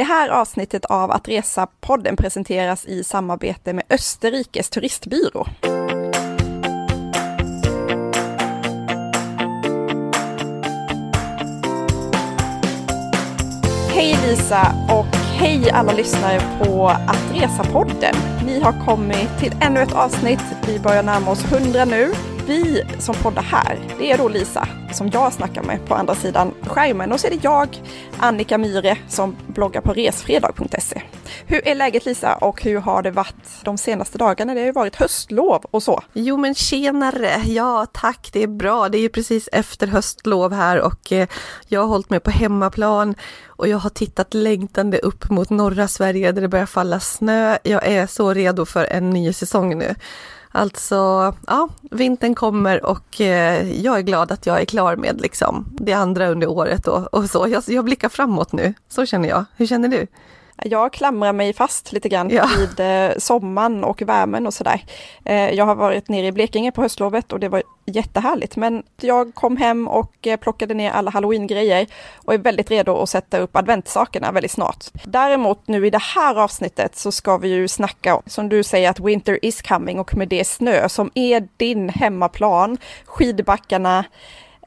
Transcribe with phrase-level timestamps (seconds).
[0.00, 5.46] Det här avsnittet av Att Resa-podden presenteras i samarbete med Österrikes turistbyrå.
[13.88, 18.16] Hej Lisa och hej alla lyssnare på Att Resa-podden.
[18.46, 20.42] Ni har kommit till ännu ett avsnitt.
[20.66, 22.12] Vi börjar närma oss 100 nu
[22.50, 26.54] vi som poddar här, det är då Lisa som jag snackar med på andra sidan
[26.66, 27.82] skärmen och så är det jag,
[28.18, 31.02] Annika Myre, som bloggar på resfredag.se.
[31.46, 34.54] Hur är läget Lisa och hur har det varit de senaste dagarna?
[34.54, 36.02] Det har ju varit höstlov och så.
[36.12, 38.88] Jo men tjenare, ja tack, det är bra.
[38.88, 41.28] Det är ju precis efter höstlov här och eh,
[41.68, 43.14] jag har hållit mig på hemmaplan
[43.46, 47.58] och jag har tittat längtande upp mot norra Sverige där det börjar falla snö.
[47.62, 49.94] Jag är så redo för en ny säsong nu.
[50.52, 55.66] Alltså, ja, vintern kommer och eh, jag är glad att jag är klar med liksom
[55.80, 57.48] det andra under året och, och så.
[57.48, 59.44] Jag, jag blickar framåt nu, så känner jag.
[59.56, 60.06] Hur känner du?
[60.64, 62.48] Jag klamrar mig fast lite grann ja.
[62.58, 64.84] vid eh, sommaren och värmen och sådär.
[65.24, 68.56] Eh, jag har varit nere i Blekinge på höstlovet och det var jättehärligt.
[68.56, 73.08] Men jag kom hem och eh, plockade ner alla halloween-grejer och är väldigt redo att
[73.08, 74.84] sätta upp adventssakerna väldigt snart.
[75.04, 79.00] Däremot nu i det här avsnittet så ska vi ju snacka, som du säger, att
[79.00, 84.04] winter is coming och med det snö som är din hemmaplan, skidbackarna,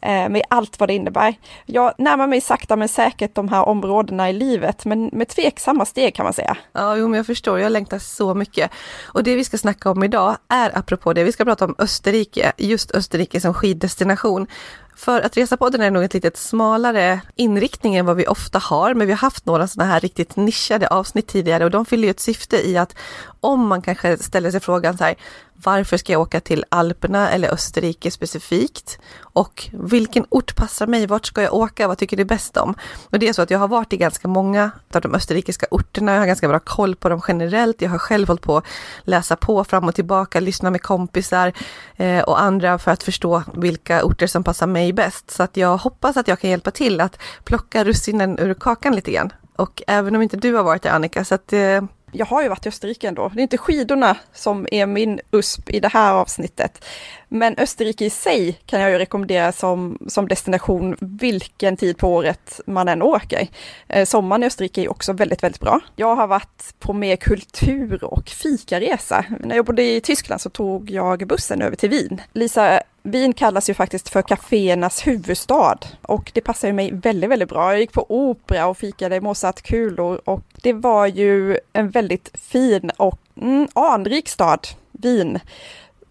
[0.06, 1.36] Eh, med allt vad det innebär.
[1.66, 6.16] Jag närmar mig sakta men säkert de här områdena i livet, men med tveksamma steg
[6.16, 6.58] kan man säga.
[6.74, 8.72] Ja, jo, men jag förstår, jag längtar så mycket.
[9.06, 12.52] Och det vi ska snacka om idag är apropå det, vi ska prata om Österrike,
[12.58, 14.48] just Österrike som skiddestination.
[14.96, 19.08] För att Resa-podden är nog ett lite smalare inriktning än vad vi ofta har, men
[19.08, 22.20] vi har haft några sådana här riktigt nischade avsnitt tidigare och de fyller ju ett
[22.20, 22.96] syfte i att
[23.40, 25.16] om man kanske ställer sig frågan så här,
[25.64, 29.00] varför ska jag åka till Alperna eller Österrike specifikt?
[29.20, 31.08] Och vilken ort passar mig?
[31.08, 31.88] Vart ska jag åka?
[31.88, 32.76] Vad tycker du bäst om?
[33.10, 36.12] Och det är så att jag har varit i ganska många av de österrikiska orterna.
[36.12, 37.82] Jag har ganska bra koll på dem generellt.
[37.82, 38.66] Jag har själv hållit på att
[39.04, 41.54] läsa på fram och tillbaka, lyssna med kompisar
[41.96, 45.32] eh, och andra för att förstå vilka orter som passar mig bäst.
[45.32, 49.12] Så att jag hoppas att jag kan hjälpa till att plocka russinen ur kakan lite
[49.12, 49.34] grann.
[49.56, 51.82] Och även om inte du har varit där Annika, så att eh,
[52.14, 53.32] jag har ju varit i Österrike ändå.
[53.34, 56.86] Det är inte skidorna som är min USP i det här avsnittet.
[57.28, 62.62] Men Österrike i sig kan jag ju rekommendera som, som destination vilken tid på året
[62.68, 63.48] man än åker.
[63.88, 65.80] Eh, sommaren i Österrike är också väldigt, väldigt bra.
[65.96, 69.26] Jag har varit på mer kultur och fikaresa.
[69.40, 72.22] När jag bodde i Tyskland så tog jag bussen över till Wien.
[72.34, 77.50] Lisa, Wien kallas ju faktiskt för kaféernas huvudstad och det passar ju mig väldigt, väldigt
[77.50, 77.72] bra.
[77.72, 83.20] Jag gick på opera och fikade Mozartkulor och det var ju en väldigt fin och
[83.42, 85.40] mm, anrik stad, Wien.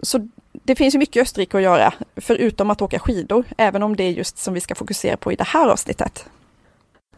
[0.02, 3.96] Så det finns ju mycket i Österrike att göra, förutom att åka skidor, även om
[3.96, 6.26] det är just som vi ska fokusera på i det här avsnittet.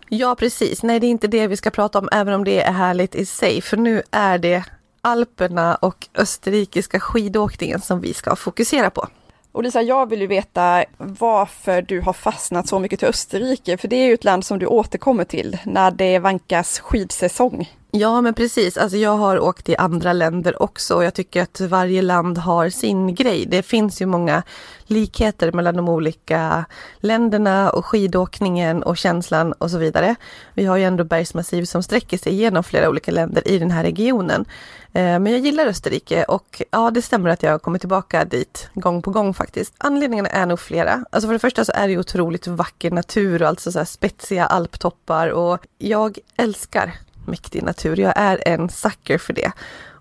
[0.08, 0.82] Ja, precis.
[0.82, 3.26] Nej, det är inte det vi ska prata om, även om det är härligt i
[3.26, 4.64] sig, för nu är det
[5.00, 9.08] Alperna och österrikiska skidåkningen som vi ska fokusera på.
[9.54, 13.88] Och Lisa, jag vill ju veta varför du har fastnat så mycket till Österrike, för
[13.88, 17.70] det är ju ett land som du återkommer till när det vankas skidsäsong.
[17.96, 18.76] Ja, men precis.
[18.76, 22.68] Alltså jag har åkt i andra länder också och jag tycker att varje land har
[22.68, 23.46] sin grej.
[23.46, 24.42] Det finns ju många
[24.86, 26.64] likheter mellan de olika
[27.00, 30.14] länderna och skidåkningen och känslan och så vidare.
[30.54, 33.82] Vi har ju ändå bergsmassiv som sträcker sig genom flera olika länder i den här
[33.82, 34.44] regionen.
[34.92, 39.02] Eh, men jag gillar Österrike och ja, det stämmer att jag kommer tillbaka dit gång
[39.02, 39.74] på gång faktiskt.
[39.78, 41.04] Anledningarna är nog flera.
[41.10, 44.46] Alltså för det första så är det otroligt vacker natur och alltså så här spetsiga
[44.46, 46.94] alptoppar och jag älskar
[47.26, 48.00] mäktig natur.
[48.00, 49.52] Jag är en sucker för det.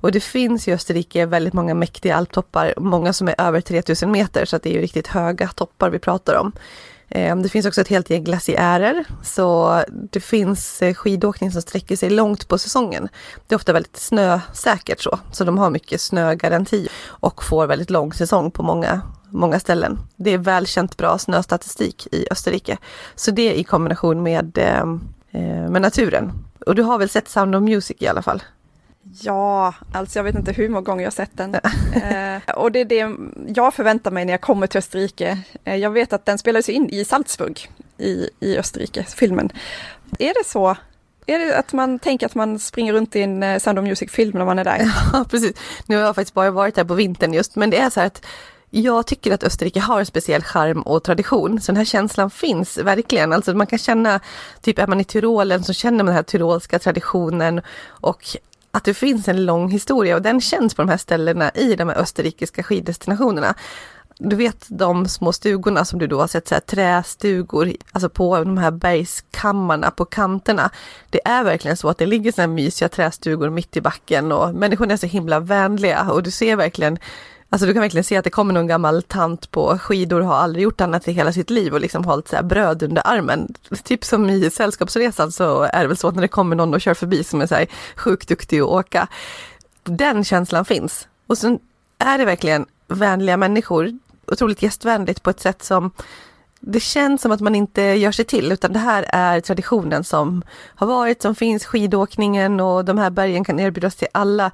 [0.03, 4.45] Och det finns i Österrike väldigt många mäktiga alptoppar, många som är över 3000 meter,
[4.45, 6.51] så att det är ju riktigt höga toppar vi pratar om.
[7.15, 9.79] Ehm, det finns också ett helt gäng glaciärer, så
[10.11, 13.09] det finns eh, skidåkning som sträcker sig långt på säsongen.
[13.47, 18.13] Det är ofta väldigt snösäkert så, så de har mycket snögaranti och får väldigt lång
[18.13, 19.99] säsong på många, många ställen.
[20.15, 22.77] Det är välkänt bra snöstatistik i Österrike.
[23.15, 25.01] Så det i kombination med, ehm,
[25.31, 26.31] eh, med naturen
[26.65, 28.43] och du har väl sett Sound of Music i alla fall?
[29.21, 31.55] Ja, alltså jag vet inte hur många gånger jag har sett den.
[31.93, 33.15] eh, och det är det
[33.55, 35.37] jag förväntar mig när jag kommer till Österrike.
[35.63, 39.49] Eh, jag vet att den spelades in i Salzburg i, i Österrike, filmen.
[40.19, 40.75] Är det så?
[41.25, 44.37] Är det att man tänker att man springer runt i en eh, Sound of Music-film
[44.37, 44.91] när man är där?
[45.13, 45.57] Ja, precis.
[45.85, 48.07] Nu har jag faktiskt bara varit där på vintern just, men det är så här
[48.07, 48.25] att
[48.75, 52.77] jag tycker att Österrike har en speciell charm och tradition, så den här känslan finns
[52.77, 53.33] verkligen.
[53.33, 54.19] Alltså man kan känna,
[54.61, 58.37] typ är man i Tyrolen så känner man den här tyrolska traditionen och
[58.71, 61.89] att det finns en lång historia och den känns på de här ställena i de
[61.89, 63.55] här österrikiska skiddestinationerna.
[64.17, 68.37] du vet de små stugorna som du då har sett, så här, trästugor, alltså på
[68.37, 70.69] de här bergskammarna på kanterna.
[71.09, 74.93] Det är verkligen så att det ligger sådana mysiga trästugor mitt i backen och människorna
[74.93, 76.99] är så himla vänliga och du ser verkligen
[77.53, 80.35] Alltså du kan verkligen se att det kommer någon gammal tant på skidor och har
[80.35, 83.53] aldrig gjort annat i hela sitt liv och liksom hållit så bröd under armen.
[83.83, 86.81] Typ som i Sällskapsresan så är det väl så att när det kommer någon och
[86.81, 89.07] kör förbi som är så här sjukt duktig att åka.
[89.83, 91.07] Den känslan finns.
[91.27, 91.59] Och sen
[91.97, 95.91] är det verkligen vänliga människor, otroligt gästvänligt på ett sätt som
[96.59, 100.43] det känns som att man inte gör sig till utan det här är traditionen som
[100.75, 104.51] har varit, som finns, skidåkningen och de här bergen kan erbjudas till alla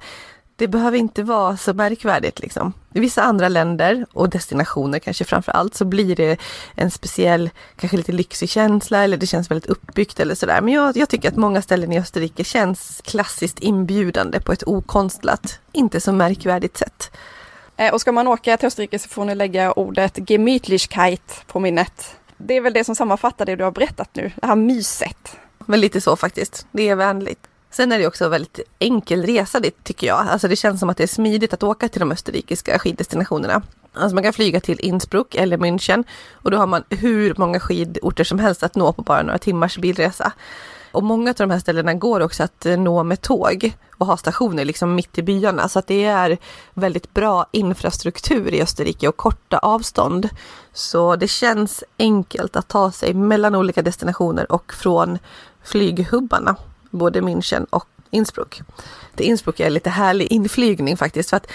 [0.60, 2.72] det behöver inte vara så märkvärdigt liksom.
[2.94, 6.40] I vissa andra länder och destinationer kanske framför allt så blir det
[6.74, 10.60] en speciell, kanske lite lyxig känsla eller det känns väldigt uppbyggt eller sådär.
[10.60, 15.60] Men jag, jag tycker att många ställen i Österrike känns klassiskt inbjudande på ett okonstlat,
[15.72, 17.10] inte så märkvärdigt sätt.
[17.76, 22.16] Eh, och ska man åka till Österrike så får ni lägga ordet Gemütlichkeit på minnet.
[22.36, 25.36] Det är väl det som sammanfattar det du har berättat nu, det här myset.
[25.58, 27.49] Men lite så faktiskt, det är vänligt.
[27.70, 30.26] Sen är det också väldigt enkel resa dit tycker jag.
[30.28, 33.62] Alltså det känns som att det är smidigt att åka till de österrikiska skiddestinationerna.
[33.92, 38.24] Alltså man kan flyga till Innsbruck eller München och då har man hur många skidorter
[38.24, 40.32] som helst att nå på bara några timmars bilresa.
[40.92, 44.16] Och många av de här ställena går också att eh, nå med tåg och ha
[44.16, 45.68] stationer liksom mitt i byarna.
[45.68, 46.38] Så att det är
[46.74, 50.28] väldigt bra infrastruktur i Österrike och korta avstånd.
[50.72, 55.18] Så det känns enkelt att ta sig mellan olika destinationer och från
[55.64, 56.56] flyghubbarna
[56.90, 58.62] både München och Innsbruck.
[59.14, 61.46] Till Innsbruck är lite härlig inflygning faktiskt för att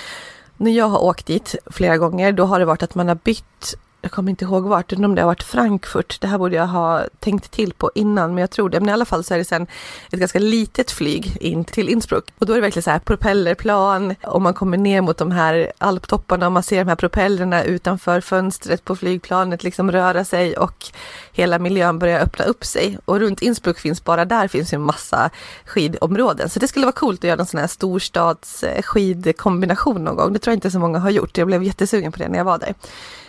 [0.58, 3.76] när jag har åkt dit flera gånger då har det varit att man har bytt
[4.06, 6.22] jag kommer inte ihåg vart, om det har varit Frankfurt.
[6.22, 8.80] Det här borde jag ha tänkt till på innan, men jag tror det.
[8.80, 9.68] Men i alla fall så är det sen
[10.12, 12.25] ett ganska litet flyg in till Innsbruck.
[12.40, 15.72] Och då är det verkligen så här propellerplan och man kommer ner mot de här
[15.78, 20.86] alptopparna och man ser de här propellrarna utanför fönstret på flygplanet liksom röra sig och
[21.31, 22.98] hela miljön börjar öppna upp sig.
[23.06, 25.30] Och runt Innsbruck finns bara där finns ju en massa
[25.66, 26.50] skidområden.
[26.50, 30.34] Så det skulle vara coolt att göra en sån här storstads skidkombination någon gång.
[30.34, 31.38] Det tror jag inte så många har gjort.
[31.38, 32.74] Jag blev jättesugen på det när jag var där.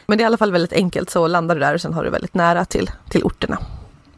[0.06, 2.05] Men det är i alla fall väldigt enkelt, så landar du där och sen har
[2.05, 3.58] du väldigt nära till, till orterna.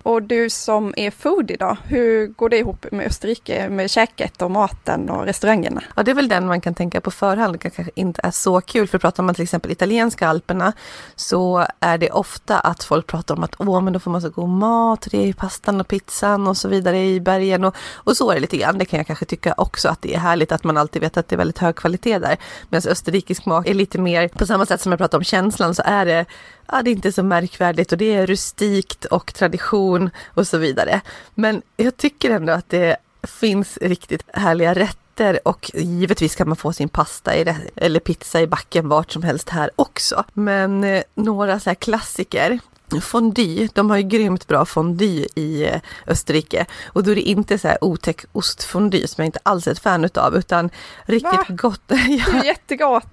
[0.09, 4.51] Och du som är foodie då, hur går det ihop med Österrike, med käket och
[4.51, 5.83] maten och restaurangerna?
[5.97, 8.61] Ja, det är väl den man kan tänka på förhand, det kanske inte är så
[8.61, 10.73] kul, för pratar man till exempel italienska alperna
[11.17, 14.31] så är det ofta att folk pratar om att åh, men då får man så
[14.31, 18.31] god mat, det är pastan och pizzan och så vidare i bergen och, och så
[18.31, 18.79] är det lite grann.
[18.79, 21.29] Det kan jag kanske tycka också att det är härligt att man alltid vet att
[21.29, 22.37] det är väldigt hög kvalitet där.
[22.69, 25.83] Medan österrikisk mat är lite mer, på samma sätt som jag pratar om känslan så
[25.85, 26.27] är det
[26.73, 31.01] ja, det är inte så märkvärdigt och det är rustikt och tradition och så vidare.
[31.35, 36.73] Men jag tycker ändå att det finns riktigt härliga rätter och givetvis kan man få
[36.73, 40.25] sin pasta i det, eller pizza i backen vart som helst här också.
[40.33, 42.59] Men eh, några så här klassiker
[43.03, 47.59] Fondue, de har ju grymt bra fondue i eh, Österrike och då är det inte
[47.59, 50.71] så här otäck ostfondue som jag inte alls är ett fan utav utan
[51.03, 51.57] riktigt Va?
[51.57, 51.83] gott.
[51.89, 51.97] ja.
[52.33, 53.09] Det är jättegott!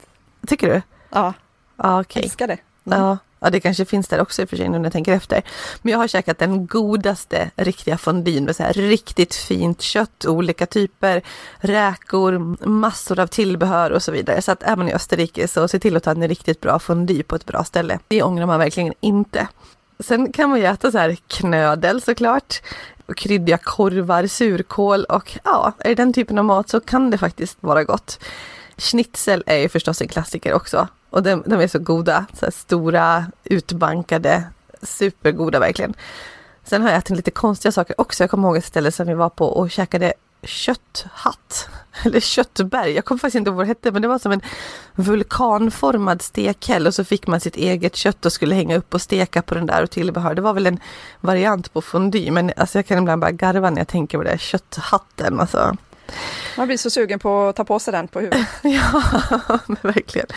[0.48, 0.82] Tycker du?
[1.10, 1.34] Ja.
[1.78, 2.00] Okej.
[2.00, 2.24] Okay.
[2.24, 2.58] Älskar det.
[2.86, 3.00] Mm.
[3.00, 3.18] Ja.
[3.40, 5.42] Ja, det kanske finns där också i och för sig nu när jag tänker efter.
[5.82, 10.66] Men jag har käkat den godaste riktiga fondyn med så här riktigt fint kött, olika
[10.66, 11.22] typer,
[11.58, 14.42] räkor, massor av tillbehör och så vidare.
[14.42, 17.24] Så att är man i Österrike så se till att ta en riktigt bra fondy
[17.24, 18.00] på ett bra ställe.
[18.08, 19.48] Det ångrar man verkligen inte.
[20.00, 22.62] Sen kan man ju äta så här knödel såklart
[23.16, 27.58] kryddiga korvar, surkål och ja, är det den typen av mat så kan det faktiskt
[27.60, 28.20] vara gott.
[28.78, 30.88] Schnitzel är ju förstås en klassiker också.
[31.16, 34.44] Och de, de är så goda, så stora, utbankade,
[34.82, 35.94] supergoda verkligen.
[36.64, 38.24] Sen har jag ätit lite konstiga saker också.
[38.24, 41.70] Jag kommer ihåg ett ställe som vi var på och käkade kötthatt.
[42.04, 42.92] Eller köttberg.
[42.92, 44.42] Jag kommer faktiskt inte ihåg vad det hette men det var som en
[44.96, 49.42] vulkanformad stekhäll och så fick man sitt eget kött och skulle hänga upp och steka
[49.42, 50.36] på den där och tillbehör.
[50.36, 50.80] Det var väl en
[51.22, 52.32] variant på fondue.
[52.32, 55.78] men alltså jag kan ibland bara garva när jag tänker på det, kötthatten alltså.
[56.58, 58.48] Man blir så sugen på att ta på sig den på huvudet.
[58.64, 59.02] ja,
[59.82, 60.28] verkligen.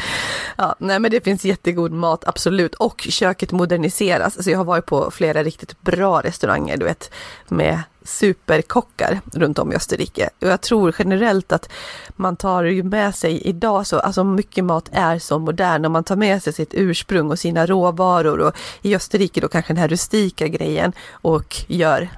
[0.57, 2.75] Ja, nej, men det finns jättegod mat, absolut.
[2.75, 4.37] Och köket moderniseras.
[4.37, 7.11] Alltså jag har varit på flera riktigt bra restauranger, du vet,
[7.49, 10.31] med superkockar runt om i Österrike.
[10.41, 11.69] Och jag tror generellt att
[12.17, 16.05] man tar ju med sig idag så, alltså mycket mat är så modern och man
[16.05, 19.89] tar med sig sitt ursprung och sina råvaror och i Österrike då kanske den här
[19.89, 22.09] rustika grejen och gör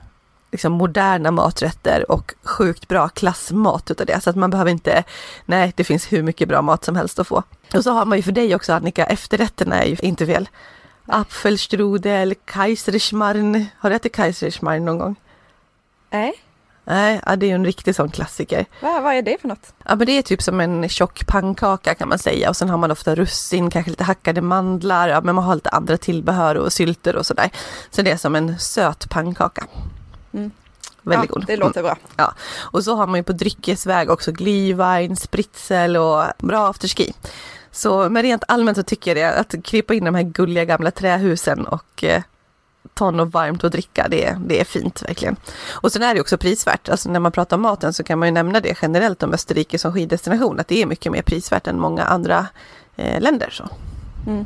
[0.53, 4.21] liksom moderna maträtter och sjukt bra klassmat utav det.
[4.21, 5.05] Så att man behöver inte,
[5.45, 7.43] nej det finns hur mycket bra mat som helst att få.
[7.75, 10.49] Och så har man ju för dig också Annika, efterrätterna är ju inte fel.
[11.07, 13.67] Apfelstrudel, kaiserschmarrn.
[13.79, 15.17] Har du ätit kaiserschmarrn någon gång?
[16.11, 16.35] Nej.
[16.85, 18.67] Nej, ja, det är ju en riktig sån klassiker.
[18.81, 19.75] Va, vad är det för något?
[19.85, 22.79] Ja, men det är typ som en tjock pannkaka kan man säga och sen har
[22.79, 26.73] man ofta russin, kanske lite hackade mandlar, ja, men man har lite andra tillbehör och
[26.73, 27.51] sylter och sådär.
[27.91, 29.67] Så det är som en söt pannkaka.
[30.33, 30.51] Mm.
[31.03, 31.47] Väldigt ja, god.
[31.47, 31.97] Det låter bra.
[32.17, 37.13] Ja, och så har man ju på dryckesväg också glühwein, spritzel och bra afterski.
[37.71, 40.65] Så men rent allmänt så tycker jag det, att krypa in i de här gulliga
[40.65, 42.23] gamla trähusen och eh,
[42.95, 45.37] ta något varmt att dricka, det, det är fint verkligen.
[45.71, 48.29] Och sen är det också prisvärt, alltså när man pratar om maten så kan man
[48.29, 51.81] ju nämna det generellt om Österrike som skiddestination, att det är mycket mer prisvärt än
[51.81, 52.47] många andra
[52.97, 53.51] eh, länder.
[53.51, 53.69] Så.
[54.27, 54.45] Mm.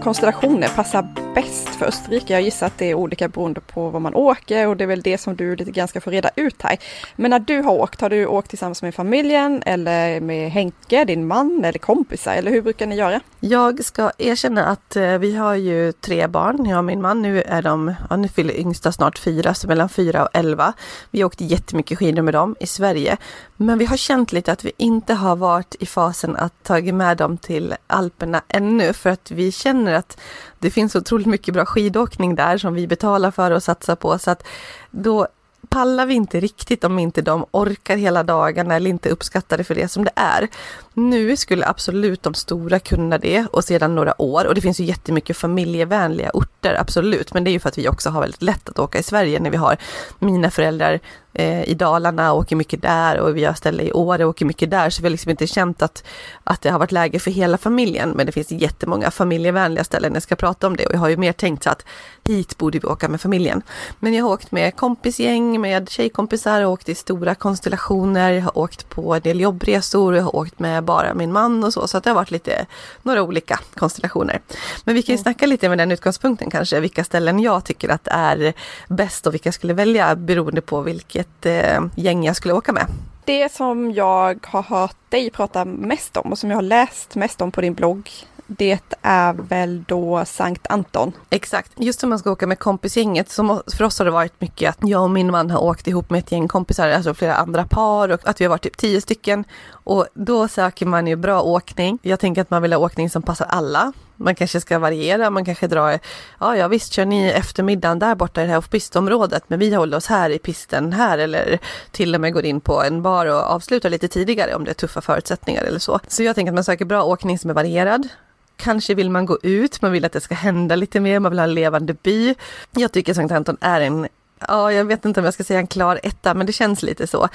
[0.00, 2.32] Konstellationer passar bäst för Österrike?
[2.32, 5.02] Jag gissar att det är olika beroende på var man åker och det är väl
[5.02, 6.78] det som du lite grann ska få reda ut här.
[7.16, 11.26] Men när du har åkt, har du åkt tillsammans med familjen eller med Henke, din
[11.26, 13.20] man eller kompisar eller hur brukar ni göra?
[13.40, 17.22] Jag ska erkänna att eh, vi har ju tre barn, jag och min man.
[17.22, 20.72] Nu är de, ja, nu fyller yngsta snart fyra, så mellan fyra och elva.
[21.10, 23.16] Vi har åkt jättemycket skidor med dem i Sverige.
[23.56, 27.16] Men vi har känt lite att vi inte har varit i fasen att tagit med
[27.16, 30.20] dem till Alperna ännu, för att vi känner att
[30.58, 34.18] det finns otroligt mycket bra skidåkning där som vi betalar för och satsar på.
[34.18, 34.46] Så att
[34.90, 35.26] då
[35.68, 39.74] pallar vi inte riktigt om inte de orkar hela dagarna eller inte uppskattar det för
[39.74, 40.48] det som det är.
[40.94, 44.84] Nu skulle absolut de stora kunna det och sedan några år och det finns ju
[44.84, 48.68] jättemycket familjevänliga orter, absolut, men det är ju för att vi också har väldigt lätt
[48.68, 49.76] att åka i Sverige när vi har
[50.18, 51.00] mina föräldrar
[51.34, 54.70] eh, i Dalarna, åker mycket där och vi har ställe i Åre och åker mycket
[54.70, 56.04] där så vi har liksom inte känt att,
[56.44, 58.10] att det har varit läge för hela familjen.
[58.10, 61.16] Men det finns jättemånga familjevänliga ställen jag ska prata om det och jag har ju
[61.16, 61.84] mer tänkt så att
[62.24, 63.62] hit borde vi åka med familjen.
[64.00, 68.88] Men jag har åkt med kompisgäng, med tjejkompisar, åkt i stora konstellationer, jag har åkt
[68.88, 72.04] på en del jobbresor, jag har åkt med bara min man och så, så att
[72.04, 72.66] det har varit lite
[73.02, 74.40] några olika konstellationer.
[74.84, 78.08] Men vi kan ju snacka lite med den utgångspunkten kanske, vilka ställen jag tycker att
[78.08, 78.52] är
[78.88, 82.86] bäst och vilka jag skulle välja beroende på vilket eh, gäng jag skulle åka med.
[83.24, 87.40] Det som jag har hört dig prata mest om och som jag har läst mest
[87.40, 88.10] om på din blogg
[88.46, 91.12] det är väl då Sankt Anton.
[91.30, 91.72] Exakt.
[91.76, 94.88] Just om man ska åka med kompisgänget, så för oss har det varit mycket att
[94.88, 98.08] jag och min man har åkt ihop med ett gäng kompisar, alltså flera andra par
[98.08, 99.44] och att vi har varit typ tio stycken.
[99.84, 101.98] Och då söker man ju bra åkning.
[102.02, 103.92] Jag tänker att man vill ha åkning som passar alla.
[104.16, 105.98] Man kanske ska variera, man kanske drar,
[106.40, 109.96] ja ja visst kör ni eftermiddagen där borta i det här pistområdet men vi håller
[109.96, 111.58] oss här i pisten här eller
[111.90, 114.74] till och med går in på en bar och avslutar lite tidigare om det är
[114.74, 116.00] tuffa förutsättningar eller så.
[116.08, 118.08] Så jag tänker att man söker bra åkning som är varierad.
[118.56, 121.38] Kanske vill man gå ut, man vill att det ska hända lite mer, man vill
[121.38, 122.34] ha en levande by.
[122.70, 124.08] Jag tycker Sankt Anton är en,
[124.48, 127.06] ja jag vet inte om jag ska säga en klar etta, men det känns lite
[127.06, 127.28] så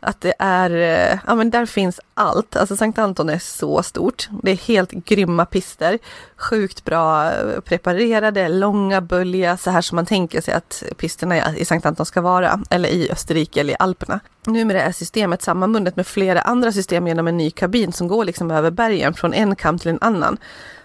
[0.00, 2.56] att det är, eh, ja men där finns allt.
[2.56, 4.28] Alltså Sankt Anton är så stort.
[4.42, 5.98] Det är helt grymma pister,
[6.36, 11.64] sjukt bra eh, preparerade, långa, bölja, så här som man tänker sig att pisterna i
[11.64, 14.20] Sankt Anton ska vara, eller i Österrike eller i Alperna.
[14.46, 18.50] Numera är systemet sammanbundet med flera andra system genom en ny kabin som går liksom
[18.50, 20.38] över bergen från en kam till en annan.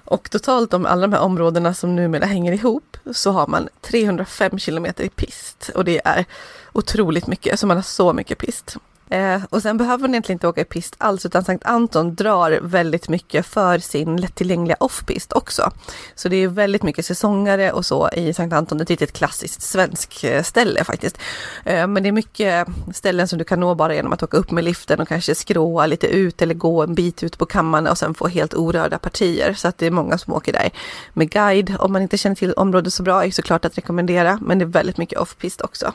[0.06, 4.60] Och totalt om alla de här områdena som numera hänger ihop så har man 305
[4.60, 6.26] kilometer i pist och det är
[6.74, 8.78] otroligt mycket, så man har så mycket pist.
[9.10, 12.60] Eh, och sen behöver man egentligen inte åka i pist alls utan Sankt Anton drar
[12.62, 15.72] väldigt mycket för sin lättillgängliga offpist också.
[16.16, 20.24] Så det är väldigt mycket säsongare och så i Sankt Anton, ett riktigt klassiskt svenskt
[20.24, 21.18] eh, ställe faktiskt.
[21.66, 24.52] Eh, men det är mycket ställen som du kan nå bara genom att åka upp
[24.52, 27.98] med liften och kanske skråa lite ut eller gå en bit ut på kammarna och
[27.98, 29.54] sen få helt orörda partier.
[29.54, 30.70] Så att det är många som åker där
[31.14, 31.76] med guide.
[31.80, 34.68] Om man inte känner till området så bra är såklart att rekommendera, men det är
[34.68, 35.94] väldigt mycket offpist också.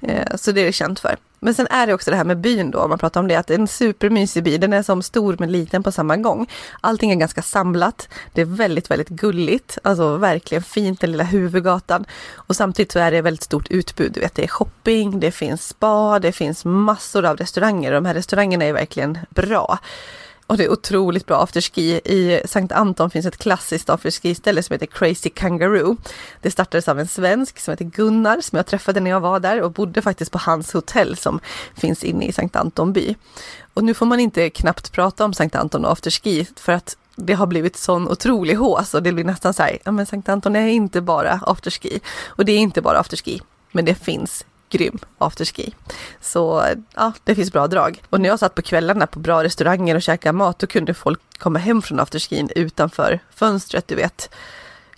[0.00, 1.16] Eh, så det är det känt för.
[1.40, 3.36] Men sen är det också det här med byn då, om man pratar om det,
[3.36, 4.58] att det är en supermysig by.
[4.58, 6.46] Den är som stor men liten på samma gång.
[6.80, 8.08] Allting är ganska samlat.
[8.32, 9.78] Det är väldigt, väldigt gulligt.
[9.82, 12.04] Alltså verkligen fint, den lilla huvudgatan.
[12.34, 14.12] Och samtidigt så är det väldigt stort utbud.
[14.12, 17.92] Du vet, det är shopping, det finns spa, det finns massor av restauranger.
[17.92, 19.78] Och de här restaurangerna är verkligen bra.
[20.48, 22.00] Och det är otroligt bra afterski.
[22.04, 25.96] I Sankt Anton finns ett klassiskt afterski-ställe som heter Crazy Kangaroo.
[26.42, 29.62] Det startades av en svensk som heter Gunnar som jag träffade när jag var där
[29.62, 31.40] och bodde faktiskt på hans hotell som
[31.76, 33.16] finns inne i Sankt Anton by.
[33.74, 37.34] Och nu får man inte knappt prata om Sankt Anton och afterski för att det
[37.34, 40.56] har blivit sån otrolig hås och det blir nästan så här, ja men Sankt Anton
[40.56, 42.00] är inte bara afterski.
[42.26, 43.40] Och det är inte bara afterski,
[43.72, 45.74] men det finns grym afterski.
[46.20, 48.02] Så ja, det finns bra drag.
[48.10, 51.20] Och när jag satt på kvällarna på bra restauranger och käkade mat, då kunde folk
[51.38, 54.30] komma hem från afterskin utanför fönstret, du vet.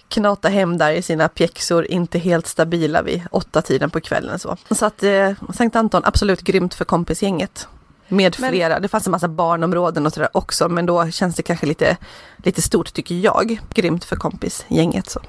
[0.09, 4.39] Knata hem där i sina pjäxor, inte helt stabila vid åtta tiden på kvällen.
[4.39, 7.69] Så, så att eh, Sankt Anton, absolut grymt för kompisgänget.
[8.09, 11.43] Med flera, men, det fanns en massa barnområden och sådär också, men då känns det
[11.43, 11.97] kanske lite,
[12.37, 13.61] lite stort tycker jag.
[13.75, 15.21] Grymt för kompisgänget så.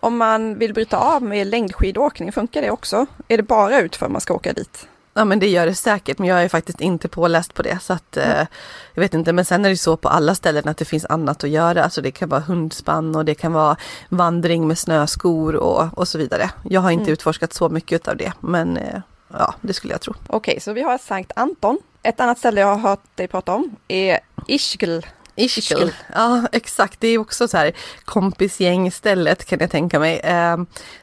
[0.00, 3.06] Om man vill bryta av med längdskidåkning, funkar det också?
[3.28, 4.88] Är det bara utför man ska åka dit?
[5.16, 7.78] Ja men det gör det säkert, men jag är faktiskt inte påläst på det.
[7.82, 8.30] Så att, mm.
[8.30, 8.46] eh,
[8.94, 11.44] jag vet inte, men sen är det så på alla ställen att det finns annat
[11.44, 11.84] att göra.
[11.84, 13.76] Alltså det kan vara hundspann och det kan vara
[14.08, 16.50] vandring med snöskor och, och så vidare.
[16.64, 17.12] Jag har inte mm.
[17.12, 19.00] utforskat så mycket av det, men eh,
[19.32, 20.14] ja, det skulle jag tro.
[20.26, 21.78] Okej, okay, så vi har Sankt Anton.
[22.02, 25.00] Ett annat ställe jag har hört dig prata om är Ischgl.
[25.36, 27.00] Ischgl, ja exakt.
[27.00, 27.72] Det är också så här
[28.04, 30.18] kompisgängstället kan jag tänka mig.
[30.18, 30.56] Eh,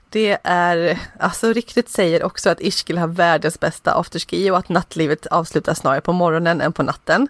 [0.10, 5.26] det är, alltså riktigt säger också att Ischgl har världens bästa afterski och att nattlivet
[5.26, 7.28] avslutas snarare på morgonen än på natten.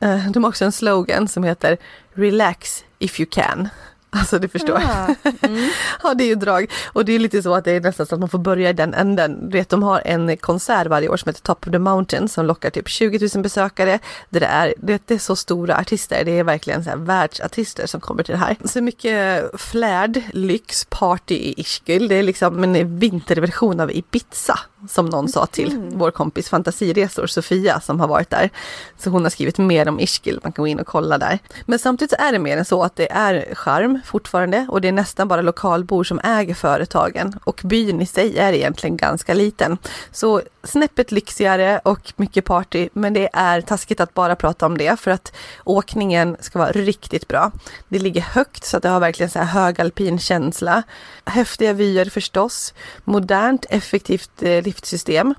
[0.00, 1.78] Eh, de har också en slogan som heter
[2.14, 3.68] Relax if you can.
[4.14, 4.76] Alltså du förstår.
[4.76, 5.70] Ah, mm.
[6.02, 6.70] ja det är ju drag.
[6.84, 8.72] Och det är lite så att det är nästan så att man får börja i
[8.72, 9.50] den änden.
[9.50, 12.46] Du vet de har en konsert varje år som heter Top of the Mountain som
[12.46, 13.98] lockar typ 20 000 besökare.
[14.30, 18.22] Det är, det är så stora artister, det är verkligen så här världsartister som kommer
[18.22, 18.56] till det här.
[18.64, 22.08] Så mycket flärd, lyx, party i Ischgl.
[22.08, 24.58] Det är liksom en vinterversion av Ibiza
[24.88, 25.98] som någon sa till mm.
[25.98, 28.50] vår kompis Fantasiresor Sofia som har varit där.
[28.98, 31.38] Så hon har skrivit mer om Ischgl, man kan gå in och kolla där.
[31.66, 34.88] Men samtidigt så är det mer än så att det är charm fortfarande och det
[34.88, 39.78] är nästan bara lokalbor som äger företagen och byn i sig är egentligen ganska liten.
[40.10, 45.00] Så snäppet lyxigare och mycket party, men det är taskigt att bara prata om det
[45.00, 45.32] för att
[45.64, 47.52] åkningen ska vara riktigt bra.
[47.88, 50.82] Det ligger högt så att det har verkligen så här hög alpin känsla.
[51.24, 52.74] Häftiga vyer förstås,
[53.04, 55.34] modernt effektivt eh, liftsystem.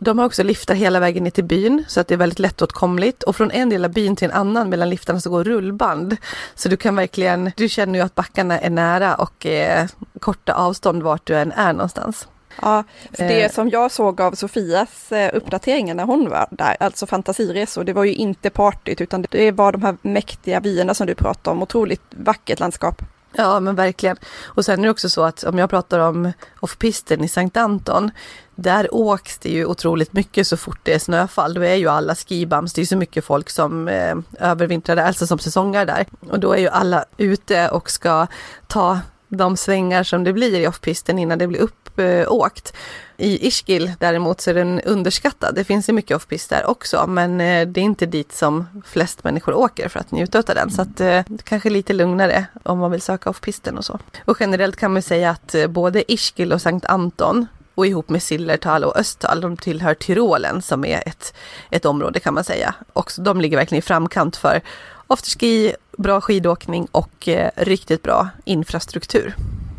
[0.00, 3.22] De har också liftar hela vägen ner till byn så att det är väldigt lättåtkomligt
[3.22, 6.16] och från en del av byn till en annan mellan liftarna så går rullband.
[6.54, 9.86] Så du kan verkligen, du känner ju att backarna är nära och eh,
[10.20, 12.28] korta avstånd vart du än är någonstans.
[12.62, 13.50] Ja, det eh.
[13.50, 18.04] som jag såg av Sofias eh, uppdateringar när hon var där, alltså fantasiresor, det var
[18.04, 22.02] ju inte partyt utan det var de här mäktiga vyerna som du pratade om, otroligt
[22.10, 23.02] vackert landskap.
[23.32, 24.16] Ja men verkligen.
[24.44, 28.10] Och sen är det också så att om jag pratar om offpisten i Sankt Anton,
[28.54, 31.54] där åks det ju otroligt mycket så fort det är snöfall.
[31.54, 35.04] Då är ju alla skibams, det är ju så mycket folk som eh, övervintrar där,
[35.04, 36.06] alltså som säsongar där.
[36.30, 38.26] Och då är ju alla ute och ska
[38.66, 41.60] ta de svängar som det blir i offpisten innan det blir
[41.98, 42.72] uppåkt.
[43.18, 45.54] Eh, I Ischgl däremot så är den underskattad.
[45.54, 49.24] Det finns ju mycket offpist där också, men eh, det är inte dit som flest
[49.24, 50.70] människor åker för att njuta av den.
[50.70, 53.98] Så att eh, kanske lite lugnare om man vill söka offpisten och så.
[54.24, 58.22] Och generellt kan man säga att eh, både Ischgl och Sankt Anton och ihop med
[58.22, 61.34] Sillertal och Östtal, de tillhör Tyrolen som är ett,
[61.70, 62.74] ett område kan man säga.
[62.92, 64.60] Och de ligger verkligen i framkant för
[65.06, 69.34] afterski, bra skidåkning och eh, riktigt bra infrastruktur.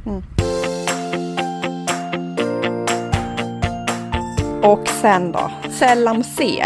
[0.05, 0.23] Mm.
[4.67, 6.65] Och sen då, Sellam C.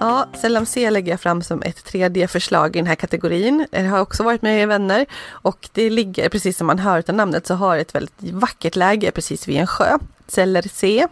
[0.00, 3.66] Ja, Sellam C lägger jag fram som ett tredje förslag i den här kategorin.
[3.70, 7.14] Det har också varit med i vänner och det ligger, precis som man hör av
[7.14, 9.98] namnet, så har ett väldigt vackert läge precis vid en sjö.
[10.26, 11.06] Celler C.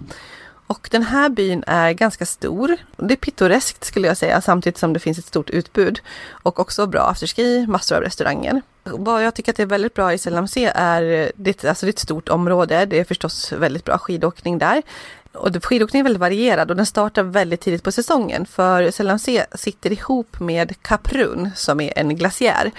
[0.66, 2.76] Och den här byn är ganska stor.
[2.96, 6.00] Det är pittoreskt skulle jag säga, samtidigt som det finns ett stort utbud.
[6.30, 8.62] Och också bra afterski, massor av restauranger.
[8.84, 11.90] Vad jag tycker att det är väldigt bra i Selamse är, eh, det, alltså det
[11.90, 14.82] är ett stort område, det är förstås väldigt bra skidåkning där.
[15.36, 19.92] Och skidåkningen är väldigt varierad och den startar väldigt tidigt på säsongen för Selamse sitter
[19.92, 22.72] ihop med Kaprun som är en glaciär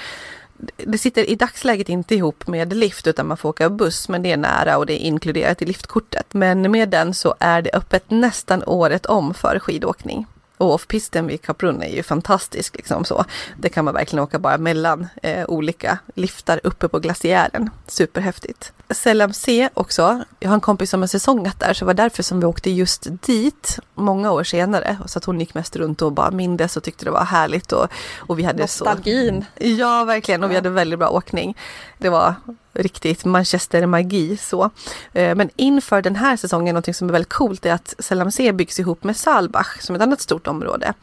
[0.78, 4.32] det sitter i dagsläget inte ihop med lift utan man får åka buss men det
[4.32, 6.34] är nära och det är inkluderat i liftkortet.
[6.34, 10.26] Men med den så är det öppet nästan året om för skidåkning.
[10.58, 13.26] Och off-pisten vid Kaprun är ju fantastisk liksom så.
[13.58, 17.70] Det kan man verkligen åka bara mellan eh, olika liftar uppe på glaciären.
[17.88, 18.74] Superhäftigt.
[18.90, 20.24] Selam C också.
[20.40, 22.70] Jag har en kompis som har säsongat där så det var därför som vi åkte
[22.70, 24.98] just dit många år senare.
[25.06, 27.88] Så att hon gick mest runt och bara mindes och tyckte det var härligt och,
[28.18, 29.46] och vi hade Nostalgin.
[29.58, 29.66] så...
[29.68, 31.58] Ja, verkligen och vi hade väldigt bra åkning.
[31.98, 32.36] Det var
[32.78, 34.70] riktigt Manchester-magi så.
[35.14, 38.80] Eh, men inför den här säsongen, någonting som är väldigt coolt är att Selamse byggs
[38.80, 40.94] ihop med Saalbach som ett annat stort område.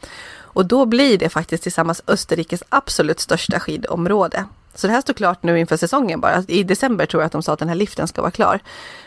[0.55, 4.45] Och då blir det faktiskt tillsammans Österrikes absolut största skidområde.
[4.75, 6.43] Så det här står klart nu inför säsongen bara.
[6.47, 8.59] I december tror jag att de sa att den här liften ska vara klar.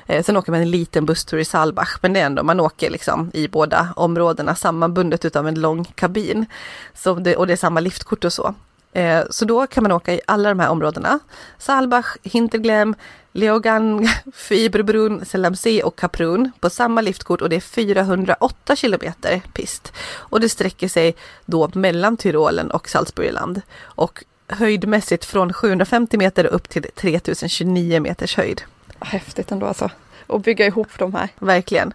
[0.06, 2.90] Eh, sen åker man en liten busstur i Saalbach, men det är ändå, man åker
[2.90, 6.46] liksom i båda områdena sammanbundet utav en lång kabin.
[6.94, 8.54] Så det, och det är samma liftkort och så.
[8.92, 11.18] Eh, så då kan man åka i alla de här områdena.
[11.58, 12.94] Saalbach, Hinterglem,
[13.32, 19.92] Leogang, Fiberbrunn, Selamse och Kaprun på samma liftkort och det är 408 kilometer pist.
[20.10, 21.14] Och det sträcker sig
[21.46, 23.62] då mellan Tyrolen och Salzburgerland.
[23.80, 28.62] Och höjdmässigt från 750 meter upp till 3029 meters höjd.
[29.00, 29.90] Häftigt ändå alltså.
[30.26, 31.28] Och bygga ihop de här.
[31.38, 31.92] Verkligen.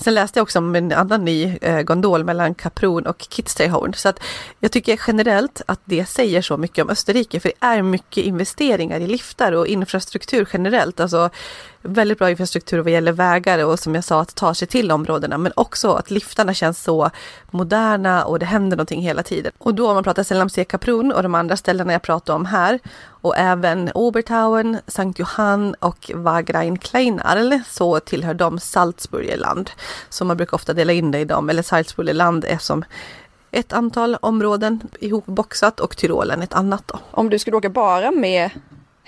[0.00, 3.94] Sen läste jag också om en annan ny eh, gondol mellan Kaprun och Kitzsteinhorn.
[3.94, 4.20] Så att
[4.60, 9.00] jag tycker generellt att det säger så mycket om Österrike, för det är mycket investeringar
[9.00, 11.00] i liftar och infrastruktur generellt.
[11.00, 11.30] Alltså
[11.88, 15.38] väldigt bra infrastruktur vad gäller vägar och som jag sa att ta sig till områdena,
[15.38, 17.10] men också att liftarna känns så
[17.50, 19.52] moderna och det händer någonting hela tiden.
[19.58, 22.78] Och då om man pratar Selamse Kaprun och de andra ställena jag pratar om här
[23.20, 29.70] och även Obertauen, Sankt Johann och Wagrain Kleinarl så tillhör de Salzburgerland.
[30.08, 32.84] Så man brukar ofta dela in det i dem, eller Salzburgerland är som
[33.50, 36.98] ett antal områden ihopboxat och Tyrolen ett annat då.
[37.10, 38.50] Om du skulle åka bara med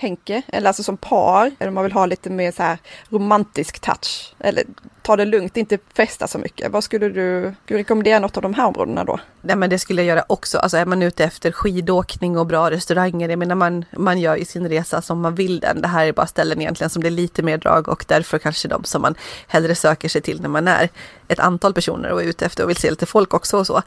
[0.01, 2.77] Henke, eller alltså som par, eller om man vill ha lite mer så här
[3.09, 4.63] romantisk touch, eller
[5.01, 6.71] ta det lugnt, inte festa så mycket.
[6.71, 9.19] Vad skulle du, du rekommendera något av de här områdena då?
[9.41, 12.71] Nej men det skulle jag göra också, alltså är man ute efter skidåkning och bra
[12.71, 15.81] restauranger, jag menar man, man gör ju sin resa som man vill den.
[15.81, 18.67] Det här är bara ställen egentligen som det är lite mer drag och därför kanske
[18.67, 19.15] de som man
[19.47, 20.89] hellre söker sig till när man är
[21.27, 23.81] ett antal personer och är ute efter och vill se lite folk också och så.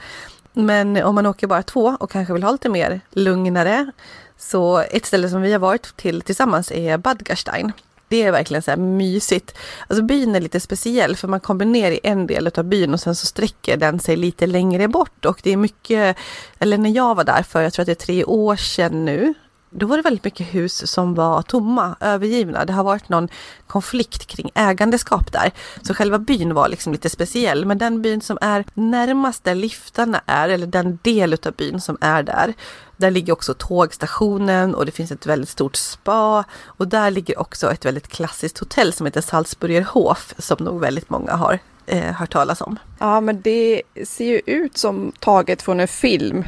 [0.57, 3.90] Men om man åker bara två och kanske vill ha lite mer lugnare
[4.38, 7.73] så ett ställe som vi har varit till tillsammans är Badgerstein.
[8.09, 9.55] Det är verkligen så här mysigt.
[9.87, 13.01] Alltså byn är lite speciell för man kommer ner i en del av byn och
[13.01, 16.16] sen så sträcker den sig lite längre bort och det är mycket,
[16.59, 19.35] eller när jag var där för, jag tror att det är tre år sedan nu,
[19.76, 22.64] då var det väldigt mycket hus som var tomma, övergivna.
[22.64, 23.28] Det har varit någon
[23.66, 25.52] konflikt kring ägandeskap där.
[25.82, 27.64] Så själva byn var liksom lite speciell.
[27.64, 31.98] Men den byn som är närmast där liftarna är, eller den del av byn som
[32.00, 32.54] är där,
[32.96, 36.44] där ligger också tågstationen och det finns ett väldigt stort spa.
[36.64, 40.34] Och där ligger också ett väldigt klassiskt hotell som heter Salzburger Hof.
[40.38, 42.79] som nog väldigt många har eh, hört talas om.
[42.99, 46.44] Ja, men det ser ju ut som taget från en film.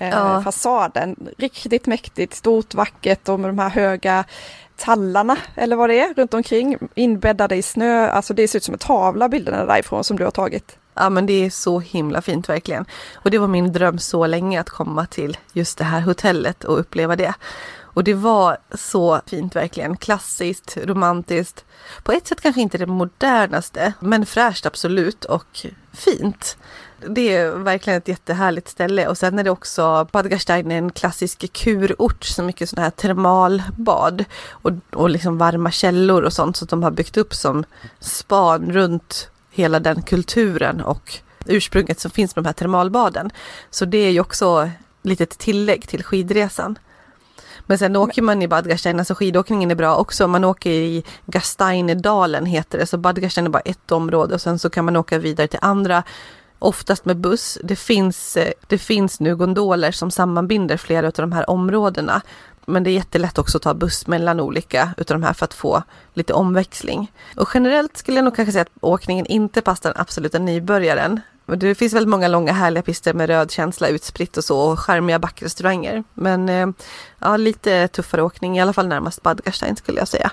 [0.00, 0.42] Eh, ja.
[0.42, 4.24] Fasaden, riktigt mäktigt, stort, vackert och med de här höga
[4.76, 8.08] tallarna eller vad det är runt omkring inbäddade i snö.
[8.08, 10.76] Alltså det ser ut som en tavla bilderna därifrån som du har tagit.
[10.94, 12.84] Ja men det är så himla fint verkligen.
[13.14, 16.80] Och det var min dröm så länge att komma till just det här hotellet och
[16.80, 17.34] uppleva det.
[18.00, 19.96] Och det var så fint verkligen.
[19.96, 21.64] Klassiskt, romantiskt.
[22.02, 26.56] På ett sätt kanske inte det modernaste, men fräscht absolut och fint.
[27.08, 32.24] Det är verkligen ett jättehärligt ställe och sen är det också Bad en klassisk kurort,
[32.24, 36.90] så mycket sådana här termalbad och, och liksom varma källor och sånt så de har
[36.90, 37.64] byggt upp som
[37.98, 43.30] span runt hela den kulturen och ursprunget som finns med de här termalbaden.
[43.70, 44.70] Så det är ju också
[45.02, 46.78] lite ett tillägg till skidresan.
[47.70, 50.28] Men sen åker man i Bad Gastein, alltså skidåkningen är bra också.
[50.28, 54.58] Man åker i Gasteinedalen heter det, så Bad Gastein är bara ett område och sen
[54.58, 56.02] så kan man åka vidare till andra
[56.58, 57.58] oftast med buss.
[57.64, 62.22] Det finns, eh, det finns nu gondoler som sammanbinder flera av de här områdena.
[62.66, 65.54] Men det är jättelätt också att ta buss mellan olika utav de här för att
[65.54, 65.82] få
[66.14, 67.12] lite omväxling.
[67.36, 71.20] Och generellt skulle jag nog kanske säga att åkningen inte passar den absoluta nybörjaren.
[71.56, 75.18] Det finns väldigt många långa härliga pister med röd känsla utspritt och så och charmiga
[75.18, 76.04] backrestauranger.
[76.14, 76.68] Men eh,
[77.18, 80.30] ja, lite tuffare åkning, i alla fall närmast Bad Gastein skulle jag säga.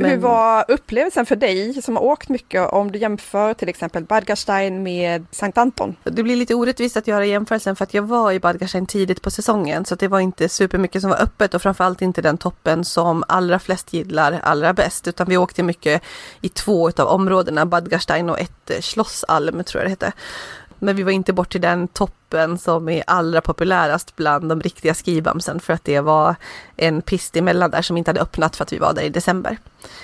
[0.00, 0.10] Men...
[0.10, 4.82] Hur var upplevelsen för dig som har åkt mycket om du jämför till exempel Badgerstein
[4.82, 5.96] med Sankt Anton?
[6.04, 9.30] Det blir lite orättvist att göra jämförelsen för att jag var i Badgerstein tidigt på
[9.30, 13.24] säsongen så det var inte supermycket som var öppet och framförallt inte den toppen som
[13.28, 16.02] allra flest gillar allra bäst utan vi åkte mycket
[16.40, 20.12] i två av områdena, Badgerstein och ett eh, Schlossalm tror jag det hette.
[20.80, 24.94] Men vi var inte bort till den toppen som är allra populärast bland de riktiga
[24.94, 26.34] skibamsen för att det var
[26.76, 29.58] en pist emellan där som inte hade öppnat för att vi var där i december.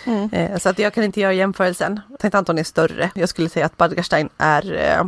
[0.05, 0.31] Mm.
[0.33, 2.01] Eh, så att jag kan inte göra jämförelsen.
[2.21, 3.11] Sankt Anton är större.
[3.15, 5.07] Jag skulle säga att Badgerstein är eh,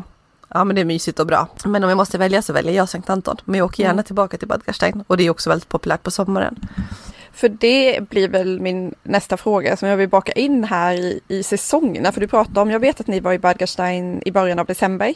[0.50, 1.48] Ja men det är mysigt och bra.
[1.64, 3.36] Men om jag måste välja så väljer jag Sankt Anton.
[3.44, 4.04] Men jag åker gärna mm.
[4.04, 6.56] tillbaka till Badgerstein och det är också väldigt populärt på sommaren.
[7.32, 11.42] För det blir väl min nästa fråga som jag vill baka in här i, i
[11.42, 12.12] säsongerna.
[12.12, 15.14] För du pratade om, jag vet att ni var i Badgerstein i början av december.